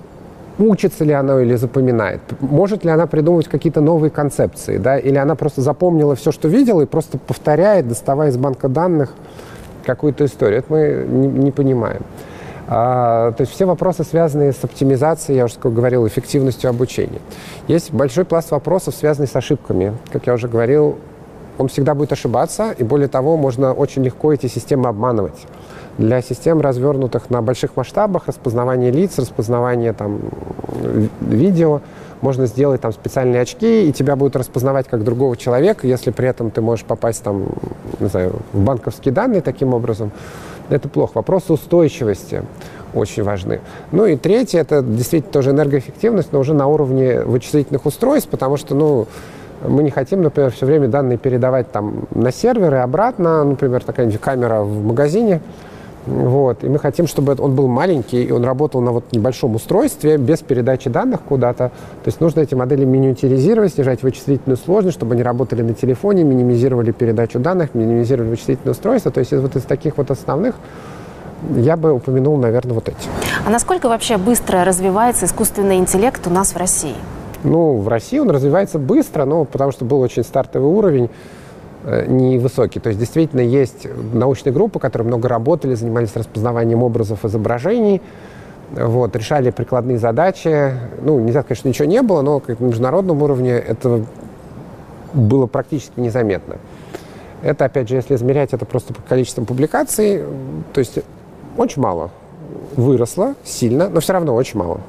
учится 0.57 1.05
ли 1.05 1.13
оно 1.13 1.39
или 1.39 1.55
запоминает, 1.55 2.19
может 2.41 2.83
ли 2.83 2.91
она 2.91 3.07
придумывать 3.07 3.47
какие-то 3.47 3.79
новые 3.79 4.11
концепции, 4.11 4.77
да, 4.77 4.99
или 4.99 5.15
она 5.15 5.35
просто 5.35 5.61
запомнила 5.61 6.15
все, 6.15 6.31
что 6.31 6.49
видела, 6.49 6.81
и 6.81 6.85
просто 6.85 7.17
повторяет, 7.17 7.87
доставая 7.87 8.29
из 8.29 8.37
банка 8.37 8.67
данных 8.67 9.13
какую-то 9.85 10.25
историю. 10.25 10.59
Это 10.59 10.73
мы 10.73 11.05
не, 11.07 11.27
не 11.27 11.51
понимаем. 11.51 12.01
А, 12.67 13.31
то 13.31 13.41
есть 13.41 13.53
все 13.53 13.65
вопросы, 13.65 14.03
связанные 14.03 14.51
с 14.51 14.63
оптимизацией, 14.63 15.37
я 15.37 15.45
уже 15.45 15.55
говорил, 15.63 16.05
эффективностью 16.05 16.69
обучения. 16.69 17.21
Есть 17.67 17.91
большой 17.93 18.25
пласт 18.25 18.51
вопросов, 18.51 18.93
связанных 18.95 19.31
с 19.31 19.35
ошибками. 19.35 19.93
Как 20.11 20.27
я 20.27 20.33
уже 20.33 20.47
говорил, 20.47 20.97
он 21.57 21.67
всегда 21.67 21.93
будет 21.93 22.11
ошибаться, 22.11 22.71
и 22.77 22.83
более 22.83 23.07
того, 23.07 23.37
можно 23.37 23.73
очень 23.73 24.03
легко 24.03 24.33
эти 24.33 24.47
системы 24.47 24.87
обманывать. 24.87 25.45
Для 25.99 26.21
систем, 26.21 26.61
развернутых 26.61 27.29
на 27.29 27.41
больших 27.41 27.75
масштабах, 27.75 28.27
распознавание 28.27 28.89
лиц, 28.89 29.19
распознавание 29.19 29.91
там, 29.91 30.21
видео, 31.19 31.81
можно 32.21 32.45
сделать 32.45 32.79
там 32.79 32.93
специальные 32.93 33.41
очки, 33.41 33.85
и 33.85 33.91
тебя 33.91 34.15
будут 34.15 34.37
распознавать 34.37 34.87
как 34.87 35.03
другого 35.03 35.35
человека, 35.35 35.85
если 35.85 36.11
при 36.11 36.29
этом 36.29 36.51
ты 36.51 36.61
можешь 36.61 36.85
попасть 36.85 37.21
там, 37.21 37.47
не 37.99 38.07
знаю, 38.07 38.37
в 38.53 38.61
банковские 38.61 39.13
данные 39.13 39.41
таким 39.41 39.73
образом 39.73 40.13
это 40.69 40.87
плохо. 40.87 41.11
Вопросы 41.15 41.51
устойчивости 41.51 42.43
очень 42.93 43.23
важны. 43.23 43.59
Ну 43.91 44.05
и 44.05 44.15
третье, 44.15 44.61
это 44.61 44.81
действительно 44.81 45.33
тоже 45.33 45.51
энергоэффективность, 45.51 46.31
но 46.31 46.39
уже 46.39 46.53
на 46.53 46.67
уровне 46.67 47.23
вычислительных 47.23 47.85
устройств, 47.85 48.29
потому 48.29 48.55
что, 48.55 48.73
ну, 48.73 49.05
мы 49.67 49.83
не 49.83 49.91
хотим, 49.91 50.21
например, 50.21 50.51
все 50.51 50.65
время 50.65 50.87
данные 50.87 51.17
передавать 51.17 51.73
там 51.73 52.07
на 52.11 52.31
серверы 52.31 52.77
обратно, 52.77 53.43
например, 53.43 53.83
такая 53.83 54.09
камера 54.11 54.61
в 54.61 54.85
магазине, 54.85 55.41
вот. 56.09 56.63
И 56.63 56.69
мы 56.69 56.79
хотим, 56.79 57.05
чтобы 57.05 57.35
он 57.37 57.55
был 57.55 57.67
маленький, 57.67 58.23
и 58.23 58.31
он 58.31 58.43
работал 58.43 58.81
на 58.81 58.91
вот 58.91 59.11
небольшом 59.11 59.55
устройстве, 59.55 60.17
без 60.17 60.39
передачи 60.39 60.89
данных 60.89 61.21
куда-то. 61.21 61.69
То 62.03 62.07
есть 62.07 62.19
нужно 62.19 62.41
эти 62.41 62.55
модели 62.55 62.83
миниатюризировать, 62.83 63.73
снижать 63.73 64.01
вычислительную 64.01 64.57
сложность, 64.57 64.97
чтобы 64.97 65.13
они 65.13 65.23
работали 65.23 65.61
на 65.61 65.73
телефоне, 65.73 66.23
минимизировали 66.23 66.91
передачу 66.91 67.39
данных, 67.39 67.75
минимизировали 67.75 68.29
вычислительное 68.29 68.71
устройство. 68.71 69.11
То 69.11 69.19
есть 69.19 69.31
вот 69.33 69.55
из 69.55 69.63
таких 69.63 69.97
вот 69.97 70.09
основных 70.09 70.55
я 71.55 71.77
бы 71.77 71.93
упомянул, 71.93 72.37
наверное, 72.37 72.73
вот 72.73 72.89
эти. 72.89 72.97
А 73.45 73.49
насколько 73.49 73.87
вообще 73.87 74.17
быстро 74.17 74.65
развивается 74.65 75.25
искусственный 75.25 75.77
интеллект 75.77 76.25
у 76.25 76.29
нас 76.29 76.53
в 76.53 76.57
России? 76.57 76.95
Ну, 77.43 77.77
в 77.77 77.87
России 77.87 78.19
он 78.19 78.29
развивается 78.29 78.79
быстро, 78.79 79.25
но 79.25 79.45
потому 79.45 79.71
что 79.71 79.85
был 79.85 80.01
очень 80.01 80.23
стартовый 80.23 80.69
уровень. 80.69 81.09
Э, 81.85 82.05
невысокий. 82.07 82.81
То 82.81 82.89
есть 82.89 82.99
действительно 82.99 83.39
есть 83.39 83.87
научные 84.13 84.51
группы, 84.51 84.79
которые 84.79 85.07
много 85.07 85.29
работали, 85.29 85.75
занимались 85.75 86.13
распознаванием 86.13 86.83
образов 86.83 87.23
изображений, 87.23 88.01
вот, 88.71 89.15
решали 89.15 89.49
прикладные 89.49 89.97
задачи. 89.97 90.73
Ну, 91.01 91.19
нельзя 91.19 91.45
что 91.49 91.69
ничего 91.69 91.87
не 91.87 92.01
было, 92.01 92.21
но 92.21 92.41
как 92.41 92.59
на 92.59 92.65
международном 92.65 93.23
уровне 93.23 93.51
это 93.51 94.03
было 95.13 95.45
практически 95.47 96.01
незаметно. 96.01 96.57
Это, 97.41 97.63
опять 97.63 97.87
же, 97.87 97.95
если 97.95 98.15
измерять 98.15 98.51
это 98.51 98.65
просто 98.65 98.93
по 98.93 99.01
количеству 99.01 99.45
публикаций, 99.45 100.23
то 100.73 100.79
есть 100.79 100.99
очень 101.55 101.81
мало. 101.81 102.11
Выросло 102.75 103.35
сильно, 103.45 103.87
но 103.87 104.01
все 104.01 104.11
равно 104.13 104.35
очень 104.35 104.59
мало. 104.59 104.81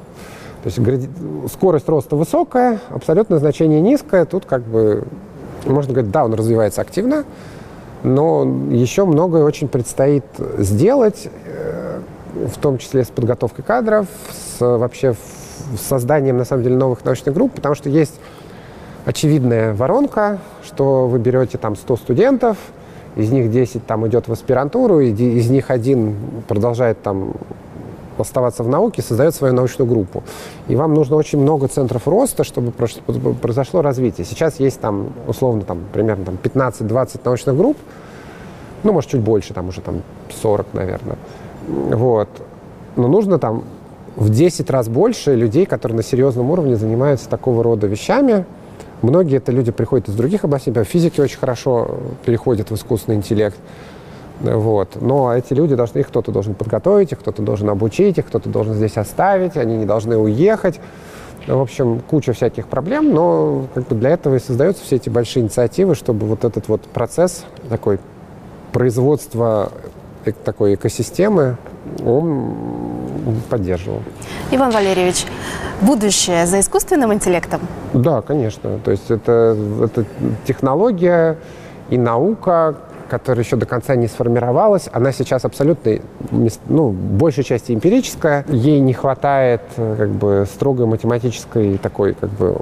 То 0.63 0.69
есть 0.69 1.09
скорость 1.53 1.87
роста 1.87 2.17
высокая, 2.17 2.79
абсолютное 2.89 3.39
значение 3.39 3.79
низкое. 3.79 4.25
Тут 4.25 4.45
как 4.45 4.61
бы 4.63 5.05
можно 5.65 5.93
говорить, 5.93 6.11
да, 6.11 6.25
он 6.25 6.33
развивается 6.33 6.81
активно, 6.81 7.25
но 8.03 8.43
еще 8.69 9.05
многое 9.05 9.43
очень 9.43 9.67
предстоит 9.67 10.25
сделать, 10.57 11.29
э, 11.45 11.99
в 12.47 12.57
том 12.59 12.77
числе 12.77 13.03
с 13.03 13.07
подготовкой 13.07 13.63
кадров, 13.63 14.07
с 14.31 14.59
вообще 14.59 15.15
созданием, 15.79 16.37
на 16.37 16.45
самом 16.45 16.63
деле, 16.63 16.75
новых 16.75 17.05
научных 17.05 17.33
групп, 17.35 17.53
потому 17.53 17.75
что 17.75 17.89
есть 17.89 18.19
очевидная 19.05 19.73
воронка, 19.73 20.39
что 20.63 21.07
вы 21.07 21.19
берете 21.19 21.57
там 21.57 21.75
100 21.75 21.97
студентов, 21.97 22.57
из 23.15 23.31
них 23.31 23.51
10 23.51 23.85
там 23.85 24.07
идет 24.07 24.27
в 24.27 24.31
аспирантуру, 24.31 24.99
из 25.01 25.49
них 25.49 25.69
один 25.69 26.15
продолжает 26.47 27.01
там 27.01 27.33
оставаться 28.17 28.63
в 28.63 28.67
науке, 28.67 29.01
создает 29.01 29.33
свою 29.35 29.53
научную 29.53 29.89
группу. 29.89 30.23
И 30.67 30.75
вам 30.75 30.93
нужно 30.93 31.15
очень 31.15 31.39
много 31.39 31.67
центров 31.67 32.07
роста, 32.07 32.43
чтобы 32.43 32.71
произошло 32.71 33.81
развитие. 33.81 34.25
Сейчас 34.25 34.59
есть 34.59 34.79
там, 34.79 35.13
условно, 35.27 35.61
там, 35.61 35.79
примерно 35.93 36.25
там, 36.25 36.37
15-20 36.41 37.21
научных 37.23 37.57
групп, 37.57 37.77
ну, 38.83 38.93
может, 38.93 39.11
чуть 39.11 39.21
больше, 39.21 39.53
там 39.53 39.67
уже 39.67 39.81
там 39.81 40.01
40, 40.41 40.73
наверное. 40.73 41.17
Вот. 41.67 42.29
Но 42.95 43.07
нужно 43.07 43.37
там 43.37 43.63
в 44.15 44.29
10 44.29 44.69
раз 44.69 44.89
больше 44.89 45.35
людей, 45.35 45.65
которые 45.65 45.97
на 45.97 46.03
серьезном 46.03 46.49
уровне 46.51 46.75
занимаются 46.75 47.29
такого 47.29 47.63
рода 47.63 47.87
вещами. 47.87 48.45
Многие 49.01 49.37
это 49.37 49.51
люди 49.51 49.71
приходят 49.71 50.09
из 50.09 50.15
других 50.15 50.43
областей. 50.43 50.73
Физики 50.83 51.21
очень 51.21 51.37
хорошо 51.37 51.99
переходят 52.25 52.71
в 52.71 52.75
искусственный 52.75 53.17
интеллект. 53.17 53.57
Вот. 54.43 55.01
Но 55.01 55.33
эти 55.35 55.53
люди 55.53 55.75
должны, 55.75 55.99
их 55.99 56.07
кто-то 56.07 56.31
должен 56.31 56.53
подготовить, 56.53 57.11
их 57.11 57.19
кто-то 57.19 57.41
должен 57.41 57.69
обучить, 57.69 58.17
их 58.17 58.27
кто-то 58.27 58.49
должен 58.49 58.73
здесь 58.73 58.97
оставить, 58.97 59.57
они 59.57 59.77
не 59.77 59.85
должны 59.85 60.17
уехать. 60.17 60.79
В 61.47 61.59
общем, 61.59 62.01
куча 62.07 62.33
всяких 62.33 62.67
проблем, 62.67 63.13
но 63.13 63.65
как 63.73 63.87
бы 63.87 63.95
для 63.95 64.11
этого 64.11 64.35
и 64.35 64.39
создаются 64.39 64.83
все 64.83 64.97
эти 64.97 65.09
большие 65.09 65.43
инициативы, 65.43 65.95
чтобы 65.95 66.27
вот 66.27 66.43
этот 66.43 66.67
вот 66.67 66.81
процесс 66.81 67.45
такой 67.69 67.99
производства 68.71 69.71
такой 70.45 70.75
экосистемы, 70.75 71.57
он 72.05 72.53
поддерживал. 73.49 74.01
Иван 74.51 74.71
Валерьевич, 74.71 75.25
будущее 75.81 76.45
за 76.45 76.59
искусственным 76.59 77.11
интеллектом? 77.11 77.61
Да, 77.93 78.21
конечно. 78.21 78.79
То 78.83 78.91
есть 78.91 79.09
это, 79.09 79.57
это 79.83 80.05
технология 80.45 81.37
и 81.89 81.97
наука, 81.97 82.75
которая 83.11 83.43
еще 83.43 83.57
до 83.57 83.65
конца 83.65 83.97
не 83.97 84.07
сформировалась. 84.07 84.87
Она 84.93 85.11
сейчас 85.11 85.43
абсолютно, 85.43 85.99
ну, 86.69 86.91
большей 86.91 87.43
части 87.43 87.73
эмпирическая. 87.73 88.45
Ей 88.47 88.79
не 88.79 88.93
хватает 88.93 89.63
э, 89.75 89.95
как 89.97 90.09
бы 90.11 90.47
строгой 90.49 90.85
математической 90.85 91.77
такой 91.77 92.13
как 92.13 92.29
бы 92.29 92.55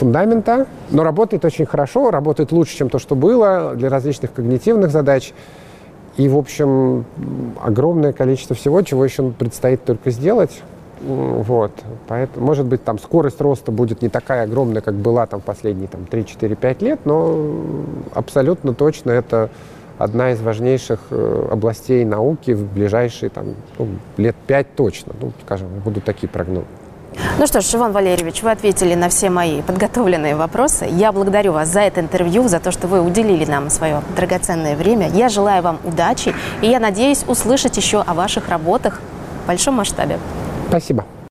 фундамента, 0.00 0.66
но 0.90 1.04
работает 1.04 1.44
очень 1.44 1.66
хорошо, 1.66 2.10
работает 2.10 2.50
лучше, 2.50 2.76
чем 2.76 2.90
то, 2.90 2.98
что 2.98 3.14
было 3.14 3.74
для 3.76 3.88
различных 3.90 4.32
когнитивных 4.32 4.90
задач. 4.90 5.32
И, 6.16 6.28
в 6.28 6.36
общем, 6.36 7.04
огромное 7.62 8.12
количество 8.12 8.56
всего, 8.56 8.82
чего 8.82 9.04
еще 9.04 9.30
предстоит 9.30 9.84
только 9.84 10.10
сделать. 10.10 10.62
Вот. 11.00 11.70
Поэтому, 12.08 12.44
может 12.44 12.66
быть, 12.66 12.82
там 12.82 12.98
скорость 12.98 13.40
роста 13.40 13.70
будет 13.70 14.02
не 14.02 14.08
такая 14.08 14.42
огромная, 14.42 14.82
как 14.82 14.94
была 14.94 15.26
там 15.26 15.40
последние 15.40 15.86
там, 15.86 16.08
3-4-5 16.10 16.84
лет, 16.84 17.00
но 17.04 17.54
абсолютно 18.14 18.74
точно 18.74 19.12
это 19.12 19.48
одна 20.02 20.32
из 20.32 20.40
важнейших 20.40 21.00
э, 21.10 21.48
областей 21.50 22.04
науки 22.04 22.52
в 22.52 22.72
ближайшие 22.72 23.30
там, 23.30 23.54
ну, 23.78 23.88
лет 24.16 24.36
пять 24.46 24.74
точно. 24.74 25.12
Ну, 25.20 25.32
скажем, 25.44 25.68
будут 25.84 26.04
такие 26.04 26.28
прогнозы. 26.28 26.66
Ну 27.38 27.46
что 27.46 27.60
ж, 27.60 27.74
Иван 27.74 27.92
Валерьевич, 27.92 28.42
вы 28.42 28.50
ответили 28.50 28.94
на 28.94 29.08
все 29.08 29.30
мои 29.30 29.62
подготовленные 29.62 30.34
вопросы. 30.34 30.86
Я 30.90 31.12
благодарю 31.12 31.52
вас 31.52 31.68
за 31.68 31.80
это 31.80 32.00
интервью, 32.00 32.48
за 32.48 32.58
то, 32.58 32.72
что 32.72 32.88
вы 32.88 33.00
уделили 33.00 33.44
нам 33.44 33.70
свое 33.70 34.00
драгоценное 34.16 34.76
время. 34.76 35.08
Я 35.10 35.28
желаю 35.28 35.62
вам 35.62 35.78
удачи, 35.84 36.34
и 36.62 36.68
я 36.68 36.80
надеюсь 36.80 37.24
услышать 37.26 37.76
еще 37.76 38.00
о 38.00 38.14
ваших 38.14 38.48
работах 38.48 39.00
в 39.44 39.46
большом 39.46 39.74
масштабе. 39.74 40.18
Спасибо. 40.68 41.04